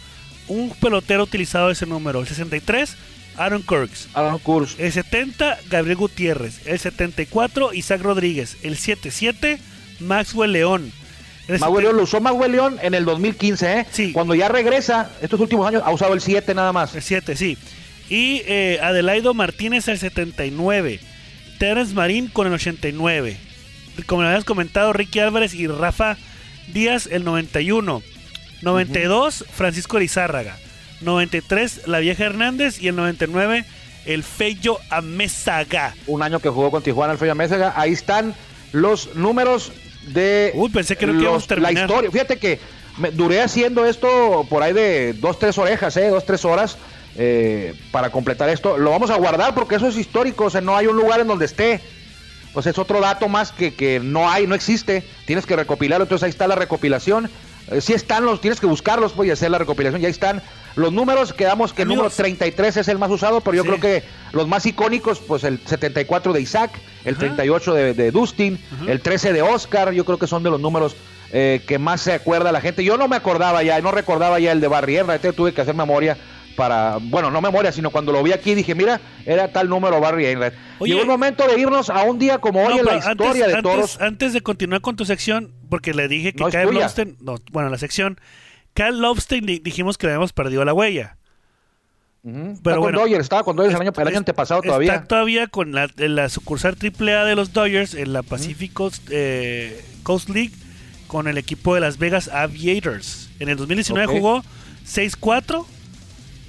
un 0.50 0.72
pelotero 0.72 1.24
utilizado 1.24 1.70
ese 1.70 1.86
número. 1.86 2.20
El 2.20 2.28
63, 2.28 2.96
Aaron 3.38 3.64
Kirks. 3.64 4.10
Aaron 4.14 4.40
Kurz. 4.40 4.78
El 4.80 4.92
70, 4.92 5.58
Gabriel 5.70 5.98
Gutiérrez. 5.98 6.68
El 6.68 6.80
74, 6.80 7.74
Isaac 7.74 8.02
Rodríguez. 8.02 8.58
El 8.64 8.76
77, 8.76 9.60
Maxwell 10.02 10.52
León. 10.52 10.92
El 11.48 11.60
Maguel 11.60 11.84
León 11.84 11.98
lo 11.98 12.04
usó 12.04 12.22
Maguel 12.22 12.52
León 12.52 12.78
en 12.82 12.94
el 12.94 13.06
2015, 13.06 13.80
¿eh? 13.80 13.86
Sí. 13.92 14.12
Cuando 14.12 14.36
ya 14.36 14.50
regresa, 14.50 15.10
estos 15.22 15.40
últimos 15.40 15.68
años, 15.68 15.82
ha 15.84 15.92
usado 15.92 16.14
el 16.14 16.22
7 16.22 16.54
nada 16.54 16.74
más. 16.74 16.94
El 16.96 17.02
7, 17.02 17.36
sí. 17.36 17.58
Y 18.10 18.44
eh, 18.46 18.80
Adelaido 18.82 19.34
Martínez 19.34 19.88
el 19.88 19.98
79. 19.98 21.00
Terence 21.58 21.94
Marín 21.94 22.28
con 22.28 22.46
el 22.46 22.54
89. 22.54 23.38
Como 24.06 24.22
le 24.22 24.30
habías 24.30 24.46
comentado, 24.46 24.94
Ricky 24.94 25.20
Álvarez 25.20 25.54
y 25.54 25.68
Rafa 25.68 26.18
Díaz 26.74 27.08
el 27.12 27.24
91. 27.24 28.04
92, 28.62 29.46
Francisco 29.52 30.00
Lizárraga. 30.00 30.58
93, 31.02 31.88
La 31.88 32.00
Vieja 32.00 32.26
Hernández. 32.26 32.82
Y 32.82 32.88
el 32.88 32.96
99, 32.96 33.66
el 34.06 34.24
Feyo 34.24 34.78
Amézaga. 34.90 35.96
Un 36.08 36.24
año 36.24 36.40
que 36.40 36.50
jugó 36.50 36.72
con 36.72 36.84
Tijuana 36.84 37.14
el 37.14 37.20
Feyo 37.20 37.32
Amézaga. 37.32 37.74
Ahí 37.76 37.94
están 37.94 38.34
los 38.72 39.16
números 39.16 39.72
de 40.08 40.52
Uy, 40.56 40.70
pensé 40.70 40.96
que 40.96 41.06
no 41.06 41.20
íbamos 41.20 41.44
a 41.44 41.48
terminar. 41.48 41.74
la 41.74 41.82
historia. 41.82 42.12
Fíjate 42.12 42.38
que 42.38 42.60
me, 42.98 43.12
duré 43.12 43.42
haciendo 43.42 43.86
esto 43.86 44.46
por 44.50 44.64
ahí 44.64 44.74
de 44.74 45.14
dos, 45.14 45.40
tres 45.40 45.58
orejas, 45.58 45.96
¿eh? 45.98 46.10
dos, 46.10 46.26
tres 46.26 46.46
horas 46.46 46.78
eh, 47.16 47.74
para 47.92 48.12
completar 48.12 48.50
esto. 48.50 48.78
Lo 48.78 48.92
vamos 48.92 49.10
a 49.10 49.18
guardar 49.18 49.54
porque 49.54 49.76
eso 49.76 49.88
es 49.88 49.98
histórico, 49.98 50.46
o 50.46 50.50
sea, 50.50 50.62
no 50.62 50.76
hay 50.76 50.88
un 50.88 50.98
lugar 50.98 51.20
en 51.20 51.28
donde 51.28 51.46
esté. 51.46 51.82
Pues 52.54 52.66
es 52.66 52.80
otro 52.80 53.00
dato 53.00 53.30
más 53.30 53.52
que, 53.52 53.76
que 53.76 54.00
no 54.00 54.28
hay, 54.28 54.48
no 54.48 54.56
existe. 54.56 55.04
Tienes 55.26 55.46
que 55.46 55.56
recopilarlo, 55.56 56.06
entonces 56.06 56.24
ahí 56.24 56.32
está 56.32 56.48
la 56.48 56.56
recopilación. 56.56 57.30
Eh, 57.72 57.82
sí 57.82 57.94
están 57.94 58.26
los, 58.26 58.42
tienes 58.42 58.60
que 58.60 58.66
buscarlos 58.66 59.14
pues, 59.14 59.28
y 59.30 59.32
hacer 59.32 59.52
la 59.52 59.58
recopilación. 59.58 60.02
Ya 60.02 60.10
están 60.10 60.42
los 60.76 60.92
números. 60.94 61.34
Quedamos 61.34 61.74
que 61.74 61.84
el 61.84 61.88
número 61.90 62.10
33 62.10 62.78
es 62.78 62.88
el 62.88 62.98
más 62.98 63.12
usado, 63.12 63.42
pero 63.42 63.56
yo 63.58 63.64
Sí. 63.64 63.70
creo 63.70 63.80
que 63.80 64.04
los 64.32 64.48
más 64.48 64.66
icónicos, 64.66 65.20
pues 65.20 65.44
el 65.44 65.60
74 65.66 66.34
de 66.34 66.42
Isaac, 66.42 66.72
el 67.06 67.18
38 67.18 67.74
de, 67.74 67.94
de 67.94 68.12
Dustin, 68.12 68.60
el 68.88 69.02
13 69.02 69.34
de 69.34 69.42
Oscar, 69.42 69.92
yo 69.92 70.06
creo 70.06 70.18
que 70.18 70.28
son 70.28 70.44
de 70.44 70.50
los 70.50 70.60
números 70.60 70.96
eh, 71.32 71.62
que 71.68 71.78
más 71.78 72.02
se 72.02 72.14
acuerda 72.14 72.52
la 72.52 72.62
gente. 72.62 72.84
Yo 72.84 72.98
no 72.98 73.08
me 73.08 73.16
acordaba 73.16 73.62
ya, 73.62 73.80
no 73.82 73.92
recordaba 73.92 74.40
ya 74.40 74.52
el 74.52 74.62
de 74.62 74.68
Barry 74.68 74.98
Enright, 74.98 75.22
tuve 75.36 75.54
que 75.54 75.62
hacer 75.62 75.76
memoria 75.76 76.18
para, 76.56 76.98
bueno, 77.00 77.30
no 77.32 77.40
memoria, 77.40 77.72
sino 77.72 77.90
cuando 77.92 78.12
lo 78.12 78.22
vi 78.24 78.34
aquí 78.34 78.54
dije, 78.56 78.76
mira, 78.76 79.00
era 79.26 79.52
tal 79.52 79.70
número 79.70 80.02
Barry 80.02 80.26
Enright. 80.26 80.54
Llegó 80.82 81.02
el 81.02 81.08
momento 81.08 81.48
de 81.48 81.58
irnos 81.60 81.90
a 81.90 82.02
un 82.04 82.18
día 82.20 82.40
como 82.40 82.62
hoy 82.66 82.74
No, 82.74 82.80
en 82.80 82.86
la 82.86 82.98
historia 82.98 83.48
de 83.48 83.54
antes, 83.56 83.74
antes, 83.74 84.02
antes 84.02 84.34
de 84.34 84.42
continuar 84.42 84.82
con 84.82 84.96
tu 84.96 85.06
sección, 85.06 85.54
porque 85.70 85.94
le 85.94 86.08
dije 86.08 86.34
que 86.34 86.44
No 86.44 86.50
Kyle. 86.50 86.72
Lobstein, 86.74 87.18
no, 87.22 87.36
bueno, 87.52 87.70
la 87.70 87.78
sección, 87.78 88.20
Kyle 88.74 89.00
Lobstein 89.00 89.46
di- 89.46 89.60
dijimos 89.60 89.98
que 89.98 90.08
le 90.08 90.14
habíamos 90.14 90.34
perdido 90.34 90.66
la 90.66 90.74
huella. 90.74 91.16
Está 92.22 92.60
pero 92.64 92.76
con 92.78 92.82
bueno, 92.84 93.00
Dodgers, 93.00 93.22
estaba 93.24 93.44
con 93.46 93.56
Dodgers 93.56 93.76
el 93.76 93.82
año, 93.82 93.92
el 93.96 94.08
año 94.08 94.18
antepasado 94.18 94.62
todavía. 94.62 94.94
Está 94.94 95.08
todavía 95.08 95.48
con 95.48 95.72
la, 95.72 95.90
la 95.96 96.28
sucursal 96.28 96.76
AAA 96.82 97.24
de 97.26 97.36
los 97.36 97.54
Dodgers 97.54 97.94
en 97.94 98.12
la 98.12 98.24
Pacific 98.24 98.74
Coast, 98.74 99.08
eh, 99.10 99.82
Coast 100.04 100.28
League 100.30 100.52
con 101.08 101.28
el 101.28 101.38
equipo 101.38 101.74
de 101.76 101.82
Las 101.82 101.98
Vegas 101.98 102.28
Aviators. 102.28 103.30
En 103.40 103.48
el 103.50 103.56
2019 103.58 104.06
Ok. 104.08 104.12
jugó 104.18 104.44
6-4, 104.86 105.66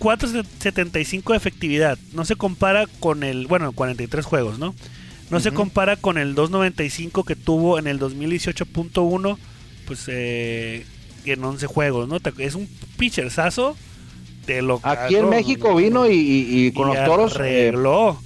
4.75 0.00 1.30
de 1.32 1.36
efectividad. 1.36 1.98
No 2.12 2.24
se 2.24 2.36
compara 2.36 2.86
con 2.98 3.22
el, 3.22 3.46
bueno, 3.46 3.72
43 3.72 4.24
juegos, 4.26 4.58
¿no? 4.58 4.74
No 5.30 5.38
se 5.40 5.52
compara 5.52 5.96
con 5.96 6.18
el 6.18 6.34
2.95 6.34 7.24
que 7.24 7.36
tuvo 7.36 7.78
en 7.78 7.86
el 7.86 7.98
2018.1, 8.00 9.38
pues 9.86 10.04
eh, 10.08 10.84
en 11.24 11.44
11 11.44 11.66
juegos, 11.66 12.08
¿no? 12.08 12.18
Es 12.38 12.54
un 12.54 12.68
pitcherzazo 12.96 13.76
de 14.46 14.62
lo 14.62 14.80
Aquí 14.82 15.16
en 15.16 15.28
México 15.28 15.74
vino 15.76 16.06
y, 16.08 16.14
y- 16.14 16.66
y 16.66 16.72
con 16.72 16.88
los 16.88 16.96
toros 17.04 17.34
eh, 17.36 17.68
arregló. 17.68 18.20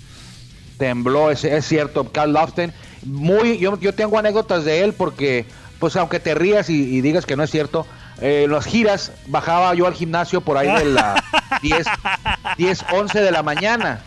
tembló, 0.79 1.31
es, 1.31 1.45
es 1.45 1.67
cierto, 1.67 2.11
Carl 2.11 2.33
Lofton. 2.33 2.73
Muy, 3.05 3.59
yo, 3.59 3.79
yo 3.81 3.93
tengo 3.95 4.19
anécdotas 4.19 4.64
de 4.64 4.81
él 4.81 4.95
porque, 4.95 5.45
pues 5.79 5.97
aunque 5.97 6.21
te 6.21 6.35
rías 6.35 6.71
y, 6.71 7.01
digas 7.03 7.27
que 7.27 7.37
no 7.37 7.43
es 7.43 7.51
cierto, 7.51 7.87
eh, 8.21 8.43
en 8.45 8.51
las 8.53 8.64
giras 8.64 9.12
bajaba 9.27 9.75
yo 9.75 9.87
al 9.87 9.95
gimnasio 9.95 10.40
por 10.40 10.57
ahí 10.57 10.69
de 10.79 10.87
las 10.87 11.21
10, 11.61 11.87
10, 12.57 12.85
11 12.93 13.21
de 13.21 13.31
la 13.31 13.43
mañana. 13.43 14.03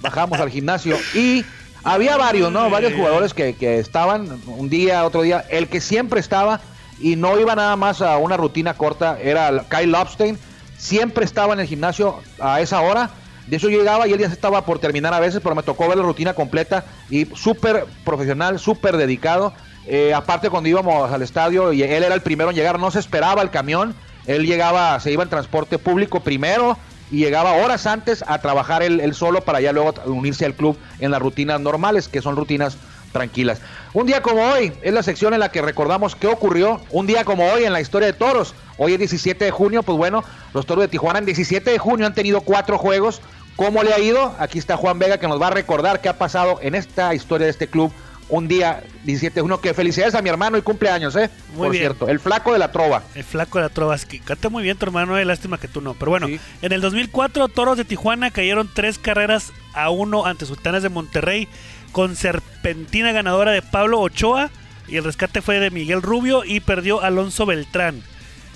Bajábamos 0.00 0.38
al 0.40 0.48
gimnasio 0.48 0.96
y 1.14 1.44
había 1.84 2.16
varios, 2.16 2.52
¿no? 2.52 2.68
Varios 2.70 2.94
jugadores 2.94 3.34
que, 3.34 3.54
que 3.54 3.78
estaban 3.78 4.40
un 4.46 4.68
día, 4.68 5.04
otro 5.04 5.22
día. 5.22 5.44
El 5.50 5.68
que 5.68 5.80
siempre 5.80 6.20
estaba 6.20 6.60
y 7.00 7.16
no 7.16 7.38
iba 7.38 7.54
nada 7.54 7.76
más 7.76 8.02
a 8.02 8.16
una 8.18 8.36
rutina 8.36 8.74
corta 8.74 9.18
era 9.20 9.64
Kyle 9.68 9.90
Lobstein. 9.90 10.38
Siempre 10.76 11.24
estaba 11.24 11.54
en 11.54 11.60
el 11.60 11.66
gimnasio 11.66 12.20
a 12.40 12.60
esa 12.60 12.80
hora. 12.80 13.10
De 13.46 13.56
hecho, 13.56 13.68
yo 13.68 13.78
llegaba 13.78 14.06
y 14.06 14.12
él 14.12 14.18
ya 14.18 14.26
estaba 14.26 14.64
por 14.64 14.78
terminar 14.78 15.14
a 15.14 15.20
veces, 15.20 15.40
pero 15.42 15.54
me 15.54 15.62
tocó 15.62 15.88
ver 15.88 15.96
la 15.96 16.04
rutina 16.04 16.34
completa 16.34 16.84
y 17.08 17.24
súper 17.34 17.86
profesional, 18.04 18.58
súper 18.58 18.96
dedicado. 18.96 19.54
Eh, 19.86 20.12
aparte, 20.12 20.50
cuando 20.50 20.68
íbamos 20.68 21.10
al 21.10 21.22
estadio 21.22 21.72
y 21.72 21.82
él 21.82 22.02
era 22.02 22.14
el 22.14 22.20
primero 22.20 22.50
en 22.50 22.56
llegar, 22.56 22.78
no 22.78 22.90
se 22.90 22.98
esperaba 22.98 23.40
el 23.40 23.50
camión. 23.50 23.94
Él 24.26 24.46
llegaba, 24.46 25.00
se 25.00 25.10
iba 25.10 25.22
en 25.22 25.30
transporte 25.30 25.78
público 25.78 26.20
primero 26.20 26.76
y 27.10 27.18
llegaba 27.18 27.52
horas 27.52 27.86
antes 27.86 28.24
a 28.26 28.38
trabajar 28.38 28.82
él, 28.82 29.14
solo 29.14 29.40
para 29.40 29.60
ya 29.60 29.72
luego 29.72 29.94
unirse 30.06 30.44
al 30.44 30.54
club 30.54 30.76
en 30.98 31.10
las 31.10 31.20
rutinas 31.20 31.60
normales, 31.60 32.08
que 32.08 32.22
son 32.22 32.36
rutinas 32.36 32.76
tranquilas. 33.12 33.60
Un 33.94 34.06
día 34.06 34.22
como 34.22 34.42
hoy 34.42 34.72
es 34.82 34.92
la 34.92 35.02
sección 35.02 35.34
en 35.34 35.40
la 35.40 35.50
que 35.50 35.62
recordamos 35.62 36.14
qué 36.14 36.26
ocurrió 36.26 36.80
un 36.90 37.06
día 37.06 37.24
como 37.24 37.50
hoy 37.50 37.64
en 37.64 37.72
la 37.72 37.80
historia 37.80 38.06
de 38.06 38.12
toros. 38.12 38.54
Hoy 38.76 38.92
es 38.92 38.98
17 38.98 39.44
de 39.44 39.50
junio, 39.50 39.82
pues 39.82 39.96
bueno, 39.96 40.22
los 40.54 40.66
toros 40.66 40.82
de 40.82 40.88
Tijuana 40.88 41.18
en 41.18 41.24
17 41.24 41.70
de 41.70 41.78
junio 41.78 42.06
han 42.06 42.14
tenido 42.14 42.42
cuatro 42.42 42.78
juegos. 42.78 43.20
¿Cómo 43.56 43.82
le 43.82 43.92
ha 43.92 43.98
ido? 43.98 44.34
Aquí 44.38 44.58
está 44.58 44.76
Juan 44.76 45.00
Vega 45.00 45.18
que 45.18 45.26
nos 45.26 45.40
va 45.40 45.48
a 45.48 45.50
recordar 45.50 46.00
qué 46.00 46.08
ha 46.08 46.18
pasado 46.18 46.60
en 46.62 46.76
esta 46.76 47.12
historia 47.14 47.46
de 47.46 47.50
este 47.50 47.66
club. 47.66 47.92
Un 48.30 48.46
día 48.46 48.82
17 49.04 49.36
de 49.36 49.40
junio, 49.40 49.58
que 49.60 49.72
felicidades 49.72 50.14
a 50.14 50.20
mi 50.20 50.28
hermano 50.28 50.58
y 50.58 50.62
cumpleaños, 50.62 51.16
¿eh? 51.16 51.30
Muy 51.54 51.56
Por 51.58 51.70
bien. 51.70 51.82
cierto, 51.84 52.08
el 52.08 52.20
flaco 52.20 52.52
de 52.52 52.58
la 52.58 52.70
trova. 52.70 53.02
El 53.14 53.24
flaco 53.24 53.56
de 53.58 53.62
la 53.64 53.68
trova, 53.70 53.94
es 53.94 54.04
que 54.04 54.18
canta 54.20 54.50
muy 54.50 54.62
bien 54.62 54.76
tu 54.76 54.84
hermano, 54.84 55.16
eh, 55.16 55.24
lástima 55.24 55.56
que 55.58 55.66
tú 55.66 55.80
no. 55.80 55.94
Pero 55.94 56.10
bueno, 56.10 56.26
Sí. 56.26 56.38
en 56.60 56.72
el 56.72 56.82
2004 56.82 57.48
Toros 57.48 57.78
de 57.78 57.84
Tijuana 57.86 58.30
cayeron 58.30 58.68
tres 58.74 58.98
carreras 58.98 59.50
a 59.72 59.88
uno 59.88 60.26
ante 60.26 60.44
Sultanes 60.44 60.82
de 60.82 60.90
Monterrey 60.90 61.48
con 61.92 62.16
serpentina 62.16 63.12
ganadora 63.12 63.50
de 63.52 63.62
Pablo 63.62 63.98
Ochoa 64.00 64.50
y 64.88 64.96
el 64.96 65.04
rescate 65.04 65.40
fue 65.40 65.58
de 65.58 65.70
Miguel 65.70 66.02
Rubio 66.02 66.44
y 66.44 66.60
perdió 66.60 67.00
Alonso 67.02 67.46
Beltrán. 67.46 68.02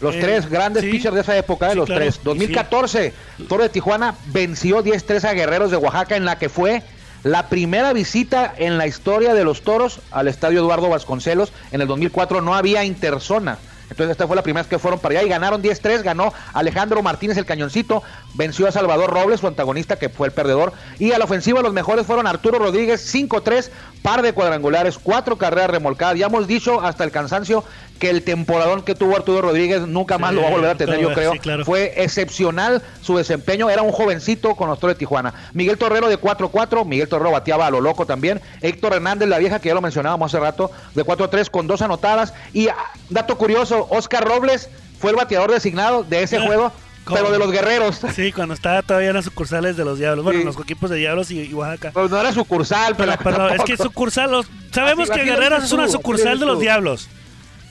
Los 0.03 0.17
Eh, 0.17 0.21
tres 0.21 0.51
grandes 0.51 0.83
sí. 0.83 0.91
pitchers 0.91 1.15
de 1.15 1.21
esa 1.23 1.37
época, 1.37 1.67
de 1.69 1.73
Sí, 1.73 1.79
los 1.79 1.87
claro. 1.87 2.03
tres. 2.03 2.17
Y 2.21 2.25
2014, 2.25 3.15
Toro 3.49 3.63
de 3.63 3.69
Tijuana 3.71 4.17
venció 4.27 4.83
10-3 4.83 5.25
a 5.25 5.33
Guerreros 5.33 5.71
de 5.71 5.77
Oaxaca 5.79 6.17
en 6.17 6.25
la 6.27 6.39
que 6.39 6.49
fue 6.49 6.83
la 7.25 7.49
primera 7.49 7.93
visita 7.93 8.53
en 8.57 8.79
la 8.79 8.87
historia 8.87 9.35
de 9.35 9.45
los 9.45 9.63
Toros 9.63 10.01
al 10.11 10.29
estadio 10.29 10.61
Eduardo 10.61 10.89
Vasconcelos. 10.89 11.53
En 11.71 11.81
el 11.81 11.89
2004 11.89 12.41
no 12.41 12.55
había 12.55 12.85
interzona. 12.85 13.59
Entonces 13.91 14.13
esta 14.13 14.27
fue 14.27 14.37
la 14.37 14.43
primera 14.43 14.63
vez 14.63 14.71
que 14.71 14.79
fueron 14.79 15.01
para 15.01 15.19
allá 15.19 15.27
y 15.27 15.29
ganaron 15.29 15.63
10-3, 15.63 16.03
ganó 16.03 16.33
Alejandro 16.55 17.03
Martínez 17.03 17.37
el 17.37 17.45
cañoncito, 17.45 18.03
venció 18.33 18.67
a 18.67 18.73
Salvador 18.73 19.11
Robles, 19.11 19.41
su 19.41 19.47
antagonista 19.47 19.97
que 19.97 20.09
fue 20.09 20.29
el 20.29 20.33
perdedor, 20.33 20.73
y 20.99 21.13
a 21.13 21.19
la 21.19 21.27
ofensiva 21.27 21.61
los 21.61 21.75
mejores 21.75 22.07
fueron 22.07 22.27
Arturo 22.27 22.59
Rodríguez, 22.59 23.15
5-3, 23.15 23.69
par 24.01 24.23
de 24.23 24.33
cuadrangulares, 24.33 24.99
cuatro 24.99 25.37
carreras 25.37 25.69
remolcadas, 25.69 26.17
ya 26.17 26.27
hemos 26.27 26.47
dicho 26.47 26.81
hasta 26.81 27.05
el 27.05 27.11
cansancio 27.11 27.65
que 28.03 28.11
el 28.11 28.25
temporadón 28.25 28.83
que 28.83 28.97
tuvo 28.97 29.15
Arturo 29.15 29.43
Rodríguez 29.43 29.83
nunca 29.87 30.19
más 30.19 30.31
Sí, 30.31 30.35
lo 30.37 30.43
va 30.43 30.49
a 30.49 30.51
volver 30.51 30.71
a 30.71 30.75
tener, 30.75 30.99
yo 30.99 31.13
creo, 31.15 31.35
sí, 31.35 31.39
claro. 31.39 31.65
fue 31.65 31.93
excepcional 32.03 32.83
su 33.01 33.17
desempeño, 33.17 33.71
era 33.71 33.83
un 33.83 33.93
jovencito 33.93 34.57
con 34.57 34.69
los 34.69 34.81
Toros 34.81 34.97
de 34.97 34.99
Tijuana. 34.99 35.33
Miguel 35.53 35.79
Torrero 35.79 36.09
de 36.09 36.19
4-4, 36.19 36.85
Miguel 36.85 37.09
Torrero 37.09 37.31
bateaba 37.31 37.67
a 37.67 37.71
lo 37.71 37.81
loco 37.81 38.05
también. 38.05 38.41
Héctor 38.61 38.95
Hernández, 38.95 39.29
la 39.29 39.39
vieja 39.39 39.61
que 39.61 39.69
ya 39.69 39.75
lo 39.77 39.81
mencionábamos 39.81 40.35
hace 40.35 40.41
rato, 40.43 40.73
de 40.97 41.05
4-3 41.05 41.49
con 41.49 41.69
dos 41.69 41.81
anotadas. 41.81 42.35
Y 42.53 42.67
ah, 42.67 42.77
dato 43.09 43.39
curioso, 43.39 43.87
Oscar 43.91 44.25
Robles 44.27 44.69
fue 44.99 45.11
el 45.11 45.17
bateador 45.17 45.53
designado 45.53 46.03
de 46.03 46.25
ese 46.25 46.39
Ah, 46.39 46.43
juego, 46.45 46.73
pero 47.07 47.31
de 47.31 47.39
los 47.39 47.53
guerreros. 47.53 48.01
Sí, 48.17 48.33
cuando 48.33 48.55
estaba 48.55 48.83
todavía 48.83 49.11
en 49.11 49.15
las 49.15 49.27
sucursales 49.27 49.77
de 49.77 49.85
los 49.85 50.01
Diablos. 50.01 50.25
Bueno, 50.25 50.39
Sí. 50.39 50.43
en 50.43 50.47
los 50.47 50.59
equipos 50.59 50.91
de 50.91 50.97
Diablos 50.97 51.31
y, 51.31 51.41
y 51.43 51.55
Oaxaca. 51.55 51.93
Pues 51.93 52.11
no 52.11 52.19
era 52.21 52.33
sucursal, 52.33 52.97
pero, 52.97 53.13
Pero, 53.23 53.37
pero 53.37 53.49
es 53.55 53.63
que 53.63 53.77
sucursal, 53.77 54.33
los- 54.33 54.47
sabemos 54.73 55.09
que 55.09 55.23
Guerreros 55.23 55.63
es 55.63 55.71
una 55.71 55.87
sucursal 55.87 56.41
de 56.41 56.47
los. 56.47 56.59
Diablos. 56.59 57.09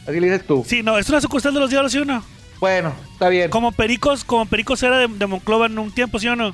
Así 0.07 0.19
le 0.19 0.27
dices 0.29 0.45
tú. 0.47 0.63
Sí, 0.67 0.81
no, 0.83 0.97
es 0.97 1.07
una 1.09 1.21
sucursal 1.21 1.53
de 1.53 1.59
los 1.59 1.69
Diablos, 1.69 1.91
¿sí 1.91 1.99
o 1.99 2.05
no? 2.05 2.23
Bueno, 2.59 2.93
está 3.13 3.29
bien. 3.29 3.49
Como 3.49 3.71
Pericos, 3.71 4.23
como 4.23 4.45
Pericos 4.45 4.81
era 4.83 4.97
de, 4.99 5.07
de 5.07 5.25
Monclova 5.27 5.65
en 5.67 5.77
un 5.79 5.91
tiempo, 5.91 6.19
¿sí 6.19 6.27
o 6.27 6.35
no? 6.35 6.53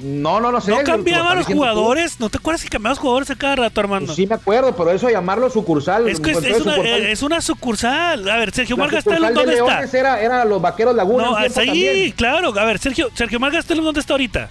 No, 0.00 0.40
no, 0.40 0.50
no 0.50 0.60
sé. 0.62 0.70
¿No 0.70 0.76
lo- 0.76 0.82
lo 0.82 0.86
cambiaban 0.86 1.24
estás 1.26 1.36
los 1.36 1.46
tú. 1.48 1.52
jugadores? 1.52 2.20
¿No 2.20 2.30
te 2.30 2.38
acuerdas 2.38 2.62
que 2.62 2.70
cambiaban 2.70 2.92
los 2.92 2.98
jugadores 3.00 3.30
a 3.30 3.34
cada 3.36 3.56
rato, 3.56 3.80
Armando? 3.80 4.06
Pues 4.06 4.16
sí 4.16 4.26
me 4.26 4.34
acuerdo, 4.34 4.74
pero 4.74 4.90
eso 4.92 5.10
llamarlo 5.10 5.50
sucursal. 5.50 6.08
es 6.08 6.20
que 6.20 6.30
es, 6.30 6.36
una, 6.38 6.48
sucursal- 6.76 7.02
es 7.06 7.22
una 7.22 7.40
sucursal. 7.42 8.30
A 8.30 8.36
ver, 8.38 8.50
Sergio 8.52 8.78
Margastelum, 8.78 9.34
¿dónde 9.34 9.52
está? 9.52 9.64
Leones 9.66 9.94
Era, 9.94 10.20
era 10.22 10.44
los 10.46 10.60
vaqueros 10.62 10.94
Laguna. 10.96 11.24
No, 11.24 11.36
tiempo 11.36 11.60
ahí, 11.60 11.66
también, 11.66 12.10
claro. 12.12 12.58
A 12.58 12.64
ver, 12.64 12.78
Sergio, 12.78 13.10
Sergio 13.14 13.38
Margastelum, 13.38 13.84
¿dónde 13.84 14.00
está 14.00 14.14
ahorita? 14.14 14.48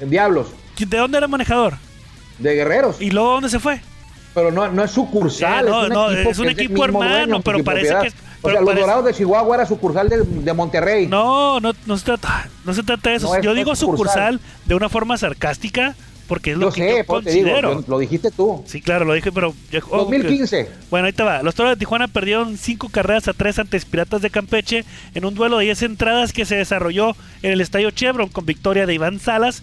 En 0.00 0.10
Diablos, 0.10 0.48
¿De 0.78 0.98
dónde 0.98 1.16
era 1.18 1.28
manejador? 1.28 1.74
de 2.38 2.54
guerreros. 2.54 3.00
¿Y 3.00 3.10
luego 3.10 3.32
dónde 3.32 3.48
se 3.48 3.60
fue? 3.60 3.80
Pero 4.34 4.50
no, 4.50 4.68
no 4.68 4.82
es 4.84 4.90
sucursal, 4.90 5.66
Eh, 5.66 5.70
no, 5.70 5.82
es 5.84 5.88
un 5.88 5.94
no, 5.94 6.10
equipo, 6.10 6.30
es 6.30 6.38
un 6.40 6.48
equipo 6.48 6.84
hermano, 6.84 7.40
pero 7.40 7.62
parece 7.62 7.94
que 8.00 8.06
es- 8.08 8.14
O 8.14 8.16
pero 8.42 8.52
sea, 8.54 8.60
los 8.60 8.66
parece- 8.70 8.80
Dorados 8.82 9.04
de 9.06 9.14
Chihuahua 9.14 9.54
era 9.56 9.66
sucursal 9.66 10.08
de, 10.08 10.22
de 10.22 10.52
Monterrey. 10.52 11.06
No, 11.06 11.60
no, 11.60 11.72
no 11.86 11.96
se 11.96 12.04
trata, 12.04 12.48
no 12.64 12.74
se 12.74 12.82
trata 12.82 13.10
de 13.10 13.16
eso. 13.16 13.32
No, 13.34 13.40
Yo 13.40 13.50
es 13.52 13.56
digo 13.56 13.74
sucursal. 13.76 14.34
sucursal 14.34 14.40
de 14.66 14.74
una 14.74 14.88
forma 14.88 15.16
sarcástica 15.16 15.94
porque 16.26 16.52
es 16.52 16.56
lo 16.56 16.68
yo 16.68 16.72
que 16.72 16.80
sé, 16.80 16.88
yo 16.98 17.04
pues 17.04 17.24
digo, 17.26 17.50
considero. 17.50 17.84
lo, 17.86 17.98
dijiste 17.98 18.30
tú. 18.30 18.64
Sí, 18.66 18.80
claro, 18.80 19.04
lo 19.04 19.12
dije, 19.12 19.30
pero... 19.30 19.54
ya- 19.70 19.80
oh, 19.90 19.98
2015. 19.98 20.68
Bueno, 20.90 21.06
ahí 21.06 21.12
te 21.12 21.22
va. 21.22 21.42
Los 21.42 21.54
Toros 21.54 21.72
de 21.72 21.76
Tijuana 21.76 22.08
perdieron 22.08 22.56
cinco 22.56 22.88
carreras 22.88 23.28
a 23.28 23.34
tres 23.34 23.58
ante 23.58 23.78
Piratas 23.80 24.22
de 24.22 24.30
Campeche 24.30 24.84
en 25.14 25.24
un 25.26 25.34
duelo 25.34 25.58
de 25.58 25.64
10 25.66 25.82
entradas 25.82 26.32
que 26.32 26.44
se 26.46 26.56
desarrolló 26.56 27.14
en 27.42 27.52
el 27.52 27.60
Estadio 27.60 27.90
Chevron 27.90 28.30
con 28.30 28.46
victoria 28.46 28.86
de 28.86 28.94
Iván 28.94 29.20
Salas. 29.20 29.62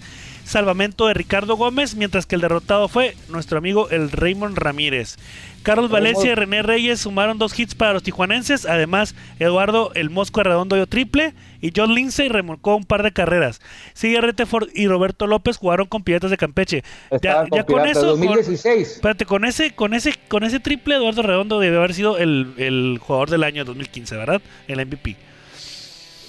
Salvamento 0.51 1.07
de 1.07 1.13
Ricardo 1.13 1.55
Gómez, 1.55 1.95
mientras 1.95 2.25
que 2.25 2.35
el 2.35 2.41
derrotado 2.41 2.87
fue 2.87 3.15
nuestro 3.29 3.57
amigo 3.57 3.89
el 3.89 4.11
Raymond 4.11 4.57
Ramírez. 4.57 5.17
Carlos 5.63 5.91
Valencia 5.91 6.31
y 6.31 6.35
René 6.35 6.63
Reyes 6.63 7.01
sumaron 7.01 7.37
dos 7.37 7.57
hits 7.57 7.75
para 7.75 7.93
los 7.93 8.03
tijuanenses. 8.03 8.65
Además, 8.65 9.15
Eduardo 9.39 9.91
El 9.93 10.09
Mosco 10.09 10.41
Redondo 10.41 10.75
dio 10.75 10.87
triple 10.87 11.33
y 11.61 11.71
John 11.75 11.93
Lindsay 11.93 12.29
remolcó 12.29 12.75
un 12.75 12.83
par 12.83 13.03
de 13.03 13.11
carreras. 13.11 13.61
Sigue 13.93 14.19
Reteford 14.19 14.69
y 14.73 14.87
Roberto 14.87 15.27
López 15.27 15.57
jugaron 15.57 15.87
con 15.87 16.03
Piratas 16.03 16.31
de 16.31 16.37
Campeche. 16.37 16.83
Ya, 17.21 17.45
ya 17.51 17.63
con 17.63 17.87
eso. 17.87 18.07
2016. 18.07 18.87
Con, 18.87 18.95
espérate, 18.95 19.25
con 19.25 19.45
ese, 19.45 19.71
con 19.73 19.93
ese, 19.93 20.15
con 20.27 20.43
ese 20.43 20.59
triple, 20.59 20.95
Eduardo 20.95 21.21
Redondo 21.21 21.59
debe 21.59 21.77
haber 21.77 21.93
sido 21.93 22.17
el, 22.17 22.53
el 22.57 22.97
jugador 22.99 23.29
del 23.29 23.43
año 23.43 23.63
2015, 23.63 24.17
¿verdad? 24.17 24.41
El 24.67 24.85
MVP. 24.85 25.15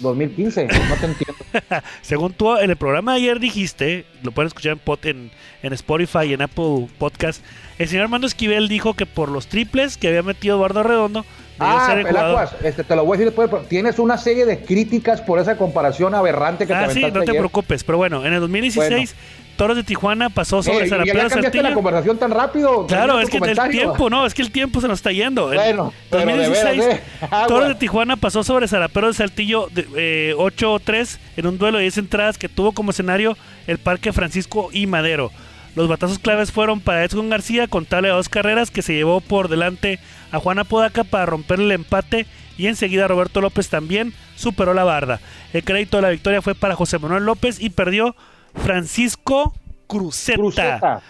2015, 0.02 0.66
no 0.66 0.96
te 0.96 1.06
entiendo. 1.06 1.44
Según 2.02 2.32
tú 2.32 2.56
en 2.56 2.70
el 2.70 2.76
programa 2.76 3.12
de 3.12 3.18
ayer 3.18 3.40
dijiste, 3.40 4.04
lo 4.22 4.32
pueden 4.32 4.48
escuchar 4.48 4.78
en, 5.04 5.30
en, 5.62 5.72
Spotify 5.72 6.24
y 6.26 6.32
en 6.34 6.42
Apple 6.42 6.88
Podcast, 6.98 7.42
el 7.78 7.88
señor 7.88 8.04
Armando 8.04 8.26
Esquivel 8.26 8.68
dijo 8.68 8.94
que 8.94 9.06
por 9.06 9.28
los 9.28 9.46
triples 9.46 9.96
que 9.96 10.08
había 10.08 10.22
metido 10.22 10.56
Eduardo 10.56 10.82
Redondo, 10.82 11.24
Ah, 11.58 11.94
el 11.96 12.66
este, 12.66 12.82
te 12.82 12.96
lo 12.96 13.04
voy 13.04 13.16
a 13.16 13.18
decir 13.18 13.32
después, 13.32 13.68
tienes 13.68 13.98
una 13.98 14.18
serie 14.18 14.46
de 14.46 14.60
críticas 14.60 15.20
por 15.20 15.38
esa 15.38 15.56
comparación 15.56 16.14
aberrante 16.14 16.66
que 16.66 16.74
ah, 16.74 16.88
te 16.88 16.94
sí, 16.94 17.02
no 17.02 17.22
te 17.22 17.34
preocupes, 17.34 17.84
pero 17.84 17.98
bueno, 17.98 18.24
en 18.24 18.32
el 18.32 18.40
2016 18.40 19.14
Toros 19.56 19.76
de 19.76 19.84
Tijuana 19.84 20.30
pasó 20.30 20.62
sobre 20.62 20.86
eh, 20.86 20.88
¿Ya 20.88 21.28
cambiaste 21.28 21.62
la 21.62 21.74
conversación 21.74 22.18
tan 22.18 22.30
rápido? 22.30 22.86
Claro, 22.86 23.20
es 23.20 23.30
que 23.30 23.38
el 23.38 23.70
tiempo, 23.70 24.10
no, 24.10 24.26
es 24.26 24.34
que 24.34 24.42
el 24.42 24.50
tiempo 24.50 24.80
se 24.80 24.88
nos 24.88 24.98
está 24.98 25.12
yendo. 25.12 25.48
Bueno, 25.48 25.92
en 26.10 26.18
2016, 26.18 26.84
de 26.84 27.00
Toros 27.48 27.68
de 27.68 27.74
Tijuana 27.74 28.16
pasó 28.16 28.42
sobre 28.42 28.68
Zarapero 28.68 29.08
de 29.08 29.14
Saltillo 29.14 29.68
de, 29.72 30.34
8-3 30.36 31.14
eh, 31.14 31.18
en 31.36 31.46
un 31.46 31.58
duelo 31.58 31.78
de 31.78 31.82
10 31.82 31.98
entradas 31.98 32.38
que 32.38 32.48
tuvo 32.48 32.72
como 32.72 32.90
escenario 32.90 33.36
el 33.66 33.78
Parque 33.78 34.12
Francisco 34.12 34.70
y 34.72 34.86
Madero. 34.86 35.30
Los 35.74 35.88
batazos 35.88 36.18
claves 36.18 36.52
fueron 36.52 36.80
para 36.80 37.02
Edson 37.04 37.30
García 37.30 37.66
con 37.66 37.86
tal 37.86 38.02
de 38.02 38.10
dos 38.10 38.28
carreras 38.28 38.70
que 38.70 38.82
se 38.82 38.94
llevó 38.94 39.20
por 39.22 39.48
delante 39.48 39.98
a 40.30 40.38
Juana 40.38 40.64
Podaca 40.64 41.02
para 41.02 41.24
romper 41.24 41.60
el 41.60 41.72
empate 41.72 42.26
y 42.58 42.66
enseguida 42.66 43.08
Roberto 43.08 43.40
López 43.40 43.70
también 43.70 44.12
superó 44.36 44.74
la 44.74 44.84
barda. 44.84 45.20
El 45.54 45.64
crédito 45.64 45.96
de 45.96 46.02
la 46.02 46.10
victoria 46.10 46.42
fue 46.42 46.54
para 46.54 46.76
José 46.76 46.98
Manuel 46.98 47.24
López 47.24 47.58
y 47.58 47.70
perdió 47.70 48.14
Francisco 48.54 49.54
Cruzeta. 49.86 51.02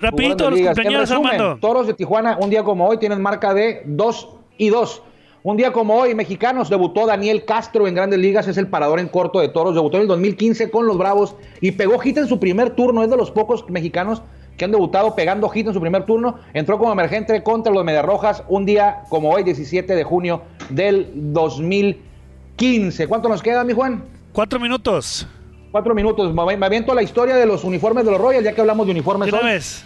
Rapidito, 0.00 0.50
los 0.50 0.60
compañeros 0.60 1.10
Armando. 1.10 1.58
Toros 1.60 1.86
de 1.86 1.94
Tijuana, 1.94 2.36
un 2.40 2.50
día 2.50 2.62
como 2.64 2.86
hoy, 2.86 2.98
tienen 2.98 3.22
marca 3.22 3.54
de 3.54 3.82
2 3.86 4.28
y 4.58 4.68
2. 4.68 5.02
Un 5.42 5.58
día 5.58 5.72
como 5.72 5.94
hoy, 5.94 6.14
mexicanos, 6.14 6.70
debutó 6.70 7.06
Daniel 7.06 7.44
Castro 7.44 7.86
en 7.86 7.94
Grandes 7.94 8.18
Ligas, 8.18 8.48
es 8.48 8.56
el 8.56 8.66
parador 8.66 8.98
en 8.98 9.08
corto 9.08 9.40
de 9.40 9.48
Toros, 9.48 9.74
debutó 9.74 9.98
en 9.98 10.02
el 10.04 10.08
2015 10.08 10.70
con 10.70 10.86
los 10.86 10.96
Bravos 10.96 11.36
y 11.60 11.72
pegó 11.72 11.98
hit 11.98 12.16
en 12.16 12.28
su 12.28 12.40
primer 12.40 12.70
turno, 12.70 13.02
es 13.02 13.10
de 13.10 13.16
los 13.18 13.30
pocos 13.30 13.68
mexicanos 13.68 14.22
que 14.56 14.64
han 14.64 14.70
debutado 14.70 15.14
pegando 15.14 15.48
hit 15.50 15.66
en 15.66 15.74
su 15.74 15.80
primer 15.80 16.06
turno, 16.06 16.38
entró 16.54 16.78
como 16.78 16.92
emergente 16.92 17.42
contra 17.42 17.72
los 17.72 17.84
Mediarrojas 17.84 18.42
un 18.48 18.64
día 18.64 19.02
como 19.10 19.30
hoy, 19.30 19.42
17 19.42 19.94
de 19.94 20.04
junio 20.04 20.42
del 20.70 21.10
2015. 21.14 23.06
¿Cuánto 23.06 23.28
nos 23.28 23.42
queda, 23.42 23.64
mi 23.64 23.74
Juan? 23.74 24.02
Cuatro 24.32 24.58
minutos. 24.58 25.26
Cuatro 25.74 25.92
minutos. 25.92 26.32
Me 26.32 26.66
aviento 26.66 26.94
la 26.94 27.02
historia 27.02 27.34
de 27.34 27.46
los 27.46 27.64
uniformes 27.64 28.04
de 28.04 28.12
los 28.12 28.20
Royals, 28.20 28.44
ya 28.44 28.52
que 28.52 28.60
hablamos 28.60 28.86
de 28.86 28.92
uniformes. 28.92 29.28
¿Qué 29.28 29.44
vez? 29.44 29.84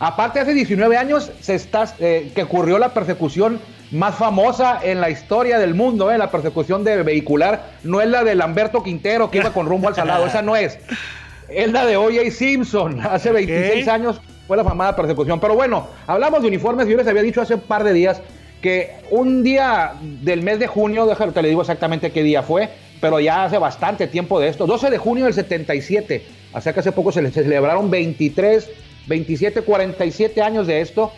Aparte, 0.00 0.40
hace 0.40 0.52
19 0.52 0.96
años 0.96 1.30
se 1.40 1.54
está, 1.54 1.94
eh, 2.00 2.32
que 2.34 2.42
ocurrió 2.42 2.80
la 2.80 2.92
persecución 2.92 3.60
más 3.92 4.16
famosa 4.16 4.80
en 4.82 5.00
la 5.00 5.08
historia 5.08 5.60
del 5.60 5.76
mundo, 5.76 6.10
eh, 6.10 6.18
la 6.18 6.32
persecución 6.32 6.82
de 6.82 7.04
vehicular. 7.04 7.74
No 7.84 8.00
es 8.00 8.08
la 8.08 8.24
de 8.24 8.34
Lamberto 8.34 8.82
Quintero 8.82 9.30
que 9.30 9.38
iba 9.38 9.52
con 9.52 9.66
rumbo 9.66 9.86
al 9.86 9.94
salado, 9.94 10.26
esa 10.26 10.42
no 10.42 10.56
es. 10.56 10.80
Es 11.48 11.70
la 11.70 11.86
de 11.86 11.96
O.J. 11.96 12.32
Simpson. 12.32 13.00
Hace 13.06 13.30
26 13.30 13.86
años 13.86 14.20
fue 14.48 14.56
la 14.56 14.64
famada 14.64 14.96
persecución. 14.96 15.38
Pero 15.38 15.54
bueno, 15.54 15.86
hablamos 16.08 16.42
de 16.42 16.48
uniformes. 16.48 16.88
Yo 16.88 16.96
les 16.96 17.06
había 17.06 17.22
dicho 17.22 17.40
hace 17.40 17.54
un 17.54 17.60
par 17.60 17.84
de 17.84 17.92
días 17.92 18.20
que 18.60 18.96
un 19.10 19.44
día 19.44 19.92
del 20.00 20.42
mes 20.42 20.58
de 20.58 20.66
junio, 20.66 21.06
déjalo, 21.06 21.30
te 21.30 21.40
le 21.40 21.50
digo 21.50 21.60
exactamente 21.60 22.10
qué 22.10 22.24
día 22.24 22.42
fue, 22.42 22.68
pero 23.00 23.20
ya 23.20 23.44
hace 23.44 23.58
bastante 23.58 24.06
tiempo 24.06 24.40
de 24.40 24.48
esto, 24.48 24.66
12 24.66 24.90
de 24.90 24.98
junio 24.98 25.24
del 25.24 25.34
77, 25.34 26.24
o 26.52 26.60
sea 26.60 26.72
que 26.72 26.80
hace 26.80 26.92
poco 26.92 27.12
se, 27.12 27.30
celebraron 27.30 27.90
23, 27.90 28.70
27, 29.06 29.62
47 29.62 30.42
años 30.42 30.66
de 30.66 30.80
esto, 30.80 31.12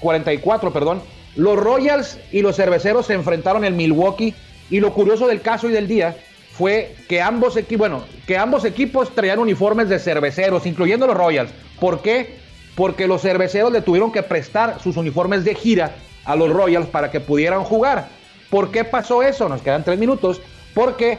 44, 0.00 0.68
eh, 0.68 0.72
perdón, 0.72 1.02
los 1.36 1.56
Royals 1.56 2.18
y 2.32 2.42
los 2.42 2.56
cerveceros 2.56 3.06
se 3.06 3.14
enfrentaron 3.14 3.64
en 3.64 3.76
Milwaukee 3.76 4.34
y 4.70 4.80
lo 4.80 4.92
curioso 4.92 5.26
del 5.26 5.40
caso 5.40 5.68
y 5.68 5.72
del 5.72 5.86
día 5.86 6.16
fue 6.52 6.96
que 7.08 7.22
ambos, 7.22 7.56
bueno, 7.76 8.02
que 8.26 8.36
ambos 8.36 8.64
equipos 8.64 9.14
traían 9.14 9.38
uniformes 9.38 9.88
de 9.88 10.00
cerveceros, 10.00 10.66
incluyendo 10.66 11.06
los 11.06 11.16
Royals. 11.16 11.52
¿Por 11.78 12.02
qué? 12.02 12.34
Porque 12.74 13.06
los 13.06 13.22
cerveceros 13.22 13.72
le 13.72 13.80
tuvieron 13.80 14.10
que 14.10 14.24
prestar 14.24 14.80
sus 14.80 14.96
uniformes 14.96 15.44
de 15.44 15.54
gira 15.54 15.92
a 16.24 16.34
los 16.34 16.50
Royals 16.50 16.88
para 16.88 17.12
que 17.12 17.20
pudieran 17.20 17.62
jugar. 17.62 18.08
¿Por 18.50 18.70
qué 18.70 18.84
pasó 18.84 19.22
eso? 19.22 19.48
Nos 19.48 19.62
quedan 19.62 19.84
tres 19.84 19.98
minutos. 19.98 20.40
Porque 20.74 21.18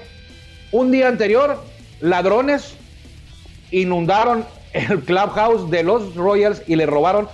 un 0.72 0.92
día 0.92 1.08
anterior, 1.08 1.62
ladrones 2.00 2.76
inundaron 3.72 4.46
el 4.74 5.02
clubhouse 5.02 5.70
de 5.70 5.84
los 5.84 6.16
Royals 6.16 6.62
y 6.68 6.76
le 6.76 6.86
robaron 6.86 7.28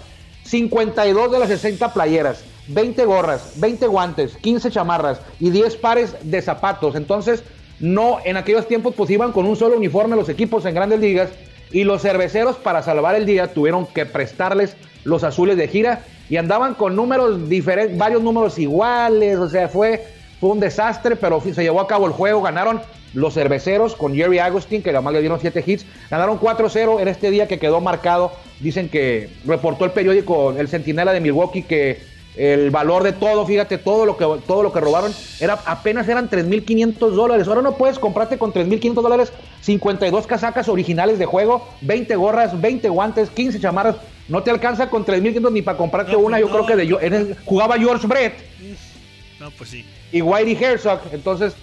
52 0.43 1.31
de 1.31 1.39
las 1.39 1.49
60 1.49 1.93
playeras, 1.93 2.43
20 2.67 3.05
gorras, 3.05 3.53
20 3.55 3.87
guantes, 3.87 4.37
15 4.37 4.71
chamarras 4.71 5.21
y 5.39 5.49
10 5.49 5.75
pares 5.77 6.15
de 6.21 6.41
zapatos. 6.41 6.95
Entonces, 6.95 7.43
no, 7.79 8.19
en 8.23 8.37
aquellos 8.37 8.67
tiempos 8.67 8.93
pues 8.95 9.09
iban 9.09 9.31
con 9.31 9.45
un 9.45 9.55
solo 9.55 9.75
uniforme 9.75 10.15
los 10.15 10.29
equipos 10.29 10.65
en 10.65 10.75
grandes 10.75 10.99
ligas 10.99 11.29
y 11.71 11.83
los 11.83 12.01
cerveceros 12.01 12.57
para 12.57 12.83
salvar 12.83 13.15
el 13.15 13.25
día 13.25 13.53
tuvieron 13.53 13.85
que 13.87 14.05
prestarles 14.05 14.75
los 15.03 15.23
azules 15.23 15.57
de 15.57 15.67
gira 15.67 16.03
y 16.29 16.37
andaban 16.37 16.73
con 16.73 16.95
números 16.95 17.49
diferentes, 17.49 17.97
varios 17.97 18.21
números 18.21 18.57
iguales, 18.57 19.37
o 19.37 19.49
sea, 19.49 19.67
fue, 19.67 20.05
fue 20.39 20.49
un 20.49 20.59
desastre, 20.59 21.15
pero 21.15 21.41
se 21.41 21.61
llevó 21.61 21.81
a 21.81 21.87
cabo 21.87 22.07
el 22.07 22.13
juego, 22.13 22.41
ganaron 22.41 22.81
los 23.13 23.33
cerveceros 23.33 23.95
con 23.95 24.15
Jerry 24.15 24.39
Agustín, 24.39 24.81
que 24.81 24.89
además 24.89 25.13
le 25.13 25.21
dieron 25.21 25.39
7 25.39 25.63
hits, 25.65 25.85
ganaron 26.09 26.39
4-0 26.39 26.99
en 27.01 27.07
este 27.07 27.31
día 27.31 27.47
que 27.47 27.59
quedó 27.59 27.79
marcado, 27.79 28.33
dicen 28.59 28.89
que 28.89 29.29
reportó 29.45 29.85
el 29.85 29.91
periódico 29.91 30.51
El 30.57 30.67
Centinela 30.67 31.13
de 31.13 31.21
Milwaukee 31.21 31.63
que 31.63 32.14
el 32.37 32.69
valor 32.69 33.03
de 33.03 33.13
todo, 33.13 33.45
fíjate, 33.45 33.77
todo 33.77 34.05
lo 34.05 34.17
que, 34.17 34.25
todo 34.45 34.63
lo 34.63 34.73
que 34.73 34.79
robaron, 34.79 35.13
era, 35.39 35.59
apenas 35.65 36.07
eran 36.07 36.29
3.500 36.29 37.11
dólares. 37.11 37.47
Ahora 37.47 37.61
no 37.61 37.75
puedes 37.77 37.99
comprarte 37.99 38.37
con 38.37 38.53
3.500 38.53 38.93
dólares 38.93 39.33
52 39.61 40.27
casacas 40.27 40.67
originales 40.67 41.17
de 41.17 41.25
juego, 41.25 41.67
20 41.81 42.15
gorras, 42.15 42.59
20 42.59 42.89
guantes, 42.89 43.29
15 43.29 43.59
chamarras. 43.59 43.95
No 44.27 44.43
te 44.43 44.51
alcanza 44.51 44.89
con 44.89 45.05
3.500 45.05 45.51
ni 45.51 45.61
para 45.61 45.77
comprarte 45.77 46.15
una. 46.15 46.39
Yo 46.39 46.49
creo 46.49 46.65
que 46.65 46.75
de, 46.75 46.97
en 47.01 47.35
jugaba 47.45 47.77
George 47.77 48.07
Brett. 48.07 48.33
No, 49.39 49.51
pues 49.51 49.69
sí. 49.69 49.85
Y 50.11 50.21
Whitey 50.21 50.57
Herzog. 50.59 50.99
Entonces, 51.11 51.55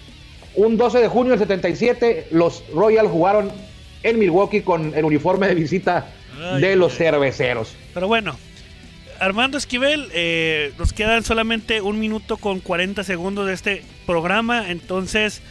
un 0.55 0.77
12 0.77 0.99
de 0.99 1.07
junio 1.07 1.31
del 1.31 1.39
77, 1.39 2.27
los 2.31 2.63
Royals 2.73 3.09
jugaron 3.09 3.51
en 4.03 4.19
Milwaukee 4.19 4.61
con 4.61 4.93
el 4.95 5.05
uniforme 5.05 5.47
de 5.47 5.55
visita 5.55 6.07
de 6.59 6.75
los 6.75 6.95
cerveceros. 6.95 7.75
Pero 7.93 8.07
bueno, 8.07 8.35
Armando 9.23 9.57
Esquivel, 9.57 10.09
eh, 10.11 10.73
nos 10.77 10.91
quedan 10.91 11.23
solamente 11.23 11.79
un 11.79 11.97
minuto 11.97 12.35
con 12.35 12.59
40 12.59 13.05
segundos 13.05 13.47
de 13.47 13.53
este 13.53 13.81
programa, 14.05 14.69
entonces 14.69 15.41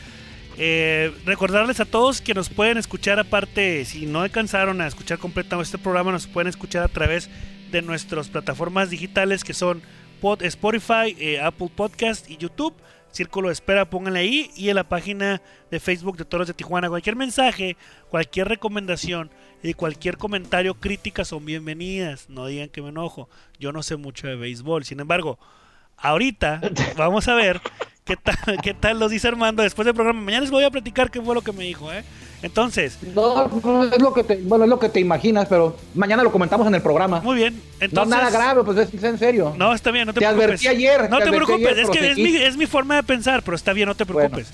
eh, 0.58 1.11
recordarles 1.24 1.80
a 1.80 1.87
todos 1.87 2.20
que 2.20 2.35
nos 2.35 2.50
pueden 2.50 2.76
escuchar 2.76 3.18
aparte, 3.18 3.87
si 3.87 4.04
no 4.04 4.20
alcanzaron 4.20 4.82
a 4.82 4.87
escuchar 4.87 5.16
completo 5.16 5.58
este 5.62 5.78
programa, 5.78 6.12
nos 6.12 6.26
pueden 6.26 6.48
escuchar 6.48 6.82
a 6.82 6.88
través 6.88 7.30
de 7.70 7.80
nuestras 7.80 8.28
plataformas 8.28 8.90
digitales 8.90 9.42
que 9.42 9.54
son 9.54 9.80
Spotify, 10.40 11.16
eh, 11.18 11.40
Apple 11.40 11.70
Podcast 11.74 12.30
y 12.30 12.37
YouTube. 12.37 12.74
Círculo 13.11 13.48
de 13.48 13.54
espera, 13.54 13.88
pónganle 13.88 14.20
ahí 14.20 14.50
y 14.54 14.68
en 14.68 14.76
la 14.76 14.85
página 14.85 15.42
de 15.70 15.80
Facebook 15.80 16.16
de 16.18 16.24
Toros 16.24 16.46
de 16.46 16.54
Tijuana. 16.54 16.88
Cualquier 16.88 17.16
mensaje, 17.16 17.76
cualquier 18.11 18.48
recomendación 18.48 19.30
y 19.62 19.75
cualquier 19.75 20.18
comentario, 20.18 20.75
crítica 20.75 21.25
son 21.25 21.44
bienvenidas. 21.44 22.29
No 22.29 22.46
digan 22.46 22.68
que 22.68 22.83
me 22.83 22.88
enojo. 22.88 23.29
Yo 23.59 23.72
no 23.72 23.83
sé 23.83 23.96
mucho 23.96 24.27
de 24.27 24.37
béisbol. 24.37 24.85
Sin 24.85 25.01
embargo, 25.01 25.38
ahorita 25.96 26.61
vamos 26.96 27.29
a 27.29 27.35
ver 27.35 27.61
qué 28.05 28.16
tal, 28.16 28.61
qué 28.62 28.75
tal 28.75 28.98
los 28.98 29.11
dice 29.11 29.29
Armando 29.29 29.62
después 29.62 29.87
del 29.87 29.94
programa. 29.94 30.20
Mañana 30.20 30.42
les 30.42 30.51
voy 30.51 30.64
a 30.64 30.70
platicar 30.70 31.11
qué 31.11 31.20
fue 31.20 31.35
lo 31.35 31.42
que 31.42 31.53
me 31.53 31.64
dijo, 31.64 31.92
¿eh? 31.92 32.05
Entonces. 32.42 32.98
No, 33.14 33.44
es 33.85 34.03
lo 34.03 34.12
que 34.12 34.25
te, 34.25 34.37
bueno, 34.37 34.64
es 34.64 34.70
lo 34.70 34.81
que 34.81 34.88
te 34.88 34.98
imaginas, 34.98 35.46
pero 35.48 35.77
mañana 35.94 36.25
lo 36.25 36.33
comentamos 36.33 36.66
en 36.66 36.75
el 36.75 36.83
programa. 36.83 37.20
Muy 37.20 37.37
bien. 37.37 37.62
no 37.92 38.05
nada 38.05 38.31
grave, 38.31 38.64
pues 38.64 38.79
es, 38.79 39.05
en 39.05 39.16
serio. 39.16 39.55
No, 39.57 39.72
está 39.72 39.92
bien, 39.92 40.07
no 40.07 40.12
te, 40.12 40.18
te 40.18 40.27
preocupes. 40.27 40.46
Advertí 40.46 40.66
ayer. 40.66 41.09
No 41.09 41.18
te, 41.20 41.31
preocupes, 41.31 41.79
es 41.79 41.90
que 41.90 42.11
es 42.11 42.16
mi, 42.16 42.37
es 42.37 42.57
mi, 42.57 42.66
forma 42.66 42.96
de 42.96 43.05
pensar, 43.05 43.44
pero 43.44 43.55
está 43.57 43.72
bien, 43.72 43.88
no 43.88 43.94
te 43.94 44.05
preocupes. 44.05 44.53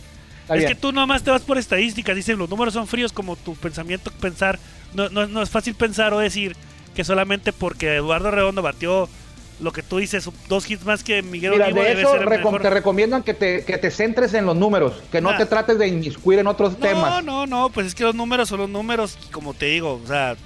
Es 0.48 0.64
que 0.66 0.74
tú 0.74 0.92
nomás 0.92 1.22
te 1.22 1.30
vas 1.30 1.42
por 1.42 1.58
estadísticas, 1.58 2.16
dicen 2.16 2.38
los 2.38 2.48
números 2.48 2.74
son 2.74 2.86
fríos 2.86 3.12
como 3.12 3.36
tu 3.36 3.54
pensamiento 3.56 4.10
pensar. 4.12 4.58
No, 4.94 5.08
no, 5.10 5.26
no 5.26 5.42
es 5.42 5.50
fácil 5.50 5.74
pensar 5.74 6.12
o 6.14 6.18
decir 6.18 6.56
que 6.94 7.04
solamente 7.04 7.52
porque 7.52 7.96
Eduardo 7.96 8.30
Redondo 8.30 8.62
batió 8.62 9.08
lo 9.60 9.72
que 9.72 9.82
tú 9.82 9.98
dices, 9.98 10.28
dos 10.48 10.70
hits 10.70 10.84
más 10.84 11.02
que 11.02 11.20
Miguel 11.22 11.50
Mira, 11.52 11.64
Olivo 11.66 11.82
de 11.82 11.88
debe 11.88 12.02
eso 12.02 12.12
ser 12.12 12.26
recom- 12.28 12.62
te 12.62 12.70
recomiendan 12.70 13.24
que 13.24 13.34
te, 13.34 13.64
que 13.64 13.76
te 13.76 13.90
centres 13.90 14.32
en 14.34 14.46
los 14.46 14.56
números, 14.56 14.94
que 15.10 15.20
no 15.20 15.30
Ah. 15.30 15.36
te 15.36 15.46
trates 15.46 15.78
de 15.78 15.88
inmiscuir 15.88 16.38
en 16.38 16.46
otros 16.46 16.74
No, 16.74 16.78
temas. 16.78 17.24
no, 17.24 17.44
no, 17.46 17.68
pues 17.68 17.88
es 17.88 17.94
que 17.96 18.04
los 18.04 18.14
números 18.14 18.48
son 18.48 18.60
los 18.60 18.68
números, 18.70 19.18
como 19.32 19.54
te 19.54 19.66
digo, 19.66 20.00
o 20.02 20.06
sea, 20.06 20.36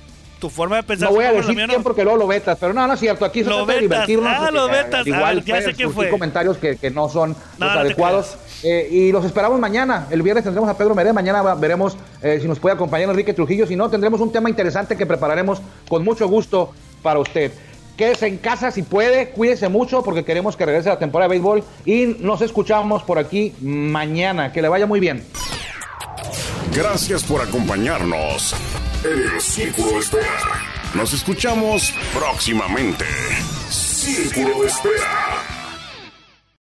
tu 0.42 0.50
forma 0.50 0.74
de 0.74 0.82
pensar 0.82 1.08
No 1.08 1.14
voy 1.14 1.24
a 1.24 1.30
decir 1.32 1.54
quién 1.54 1.68
no. 1.68 1.82
porque 1.84 2.02
luego 2.02 2.18
lo 2.18 2.26
vetas, 2.26 2.58
pero 2.60 2.74
no, 2.74 2.84
no 2.84 2.94
es 2.94 2.98
cierto. 2.98 3.24
Aquí 3.24 3.44
se 3.44 3.48
Lo 3.48 3.58
trata 3.64 3.74
de 3.74 3.80
vetas. 3.86 4.06
divertirnos. 4.08 4.32
Ah, 4.36 4.50
lo 4.50 4.66
vetas. 4.66 5.06
Igual 5.06 5.36
ver, 5.36 5.44
ya 5.44 5.56
sé 5.58 5.62
surgir 5.66 5.88
fue. 5.90 6.10
comentarios 6.10 6.58
que, 6.58 6.76
que 6.76 6.90
no 6.90 7.08
son 7.08 7.36
No, 7.58 7.66
los 7.66 7.74
no 7.76 7.80
adecuados. 7.80 8.36
Eh, 8.64 8.88
y 8.90 9.12
los 9.12 9.24
esperamos 9.24 9.60
mañana. 9.60 10.08
El 10.10 10.20
viernes 10.22 10.42
tendremos 10.42 10.68
a 10.68 10.76
Pedro 10.76 10.96
Meré. 10.96 11.12
Mañana 11.12 11.54
veremos 11.54 11.96
eh, 12.22 12.38
si 12.42 12.48
nos 12.48 12.58
puede 12.58 12.74
acompañar 12.74 13.08
Enrique 13.08 13.32
Trujillo. 13.32 13.68
Si 13.68 13.76
no, 13.76 13.88
tendremos 13.88 14.20
un 14.20 14.32
tema 14.32 14.50
interesante 14.50 14.96
que 14.96 15.06
prepararemos 15.06 15.62
con 15.88 16.02
mucho 16.02 16.26
gusto 16.26 16.72
para 17.04 17.20
usted. 17.20 17.52
Quédese 17.96 18.26
en 18.26 18.38
casa 18.38 18.72
si 18.72 18.82
puede, 18.82 19.28
cuídese 19.30 19.68
mucho 19.68 20.02
porque 20.02 20.24
queremos 20.24 20.56
que 20.56 20.66
regrese 20.66 20.88
la 20.88 20.98
temporada 20.98 21.28
de 21.28 21.34
béisbol 21.38 21.62
y 21.84 22.16
nos 22.18 22.40
escuchamos 22.42 23.04
por 23.04 23.20
aquí 23.20 23.54
mañana. 23.60 24.50
Que 24.52 24.60
le 24.60 24.68
vaya 24.68 24.86
muy 24.86 24.98
bien. 24.98 25.22
Gracias 26.74 27.22
por 27.22 27.40
acompañarnos 27.42 28.56
en 29.04 29.34
el 29.34 29.40
Círculo 29.40 29.92
de 29.92 29.98
Espera. 29.98 30.62
Nos 30.94 31.12
escuchamos 31.12 31.92
próximamente. 32.14 33.04
Círculo 33.68 34.62
de 34.62 34.68
Espera. 34.68 35.51